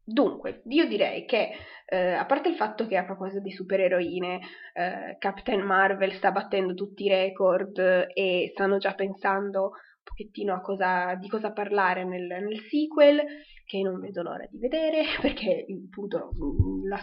Dunque, 0.05 0.63
io 0.67 0.87
direi 0.87 1.25
che, 1.27 1.51
eh, 1.87 2.13
a 2.13 2.25
parte 2.27 2.49
il 2.49 2.57
fatto 2.57 2.87
che 2.87 2.97
a 2.97 3.05
proposito 3.05 3.41
di 3.41 3.53
supereroine, 3.53 4.41
eh, 4.75 5.17
Captain 5.19 5.61
Marvel 5.61 6.13
sta 6.15 6.33
battendo 6.33 6.75
tutti 6.75 7.05
i 7.05 7.09
record 7.09 7.79
e 8.13 8.51
stanno 8.53 8.79
già 8.79 8.95
pensando 8.95 9.63
un 9.63 10.03
pochettino 10.03 10.61
cosa, 10.61 11.15
di 11.15 11.29
cosa 11.29 11.53
parlare 11.53 12.05
nel, 12.05 12.27
nel, 12.27 12.59
sequel, 12.69 13.23
che 13.65 13.81
non 13.81 14.01
vedo 14.01 14.23
l'ora 14.23 14.45
di 14.51 14.59
vedere, 14.59 15.05
perché 15.23 15.67
appunto 15.87 16.31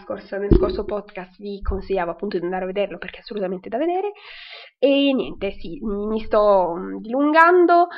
scorsa, 0.00 0.38
nel 0.38 0.52
scorso 0.52 0.84
podcast 0.84 1.38
vi 1.40 1.60
consigliavo 1.62 2.10
appunto 2.10 2.38
di 2.38 2.44
andare 2.44 2.64
a 2.64 2.66
vederlo 2.66 2.98
perché 2.98 3.18
è 3.18 3.20
assolutamente 3.20 3.68
da 3.68 3.78
vedere. 3.78 4.12
E 4.78 5.12
niente, 5.14 5.52
sì, 5.52 5.78
mi 5.82 6.20
sto 6.20 6.74
dilungando. 6.98 7.88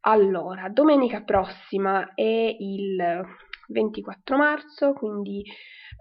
Allora, 0.00 0.68
domenica 0.68 1.22
prossima 1.22 2.14
è 2.14 2.56
il 2.58 2.96
24 3.68 4.36
marzo, 4.36 4.92
quindi 4.92 5.42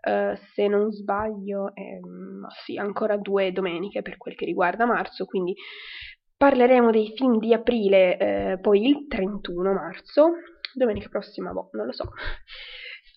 eh, 0.01 0.37
se 0.53 0.67
non 0.67 0.91
sbaglio, 0.91 1.73
eh, 1.73 1.99
sì, 2.63 2.77
ancora 2.77 3.17
due 3.17 3.51
domeniche 3.51 4.01
per 4.01 4.17
quel 4.17 4.35
che 4.35 4.45
riguarda 4.45 4.85
marzo, 4.85 5.25
quindi 5.25 5.55
parleremo 6.37 6.91
dei 6.91 7.13
film 7.15 7.39
di 7.39 7.53
aprile 7.53 8.17
eh, 8.17 8.59
poi 8.59 8.87
il 8.87 9.07
31 9.07 9.73
marzo, 9.73 10.31
domenica 10.73 11.09
prossima, 11.09 11.51
boh, 11.51 11.69
non 11.73 11.85
lo 11.85 11.93
so. 11.93 12.11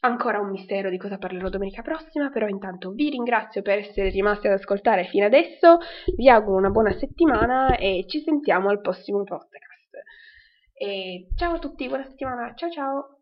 Ancora 0.01 0.39
un 0.39 0.51
mistero 0.51 0.91
di 0.91 0.97
cosa 0.97 1.19
parlerò 1.19 1.49
domenica 1.49 1.83
prossima, 1.83 2.31
però 2.31 2.47
intanto 2.47 2.93
vi 2.93 3.11
ringrazio 3.11 3.63
per 3.63 3.79
essere 3.79 4.11
rimasti 4.11 4.47
ad 4.47 4.53
ascoltare 4.53 5.05
fino 5.05 5.27
adesso, 5.27 5.79
vi 6.17 6.29
auguro 6.29 6.57
una 6.57 6.71
buona 6.71 6.93
settimana 6.93 7.77
e 7.77 8.05
ci 8.07 8.21
sentiamo 8.21 8.69
al 8.69 8.81
prossimo 8.81 9.25
podcast. 9.25 9.67
E 10.75 11.27
ciao 11.35 11.57
a 11.57 11.59
tutti, 11.59 11.89
buona 11.89 12.05
settimana, 12.05 12.55
ciao 12.55 12.71
ciao! 12.71 13.18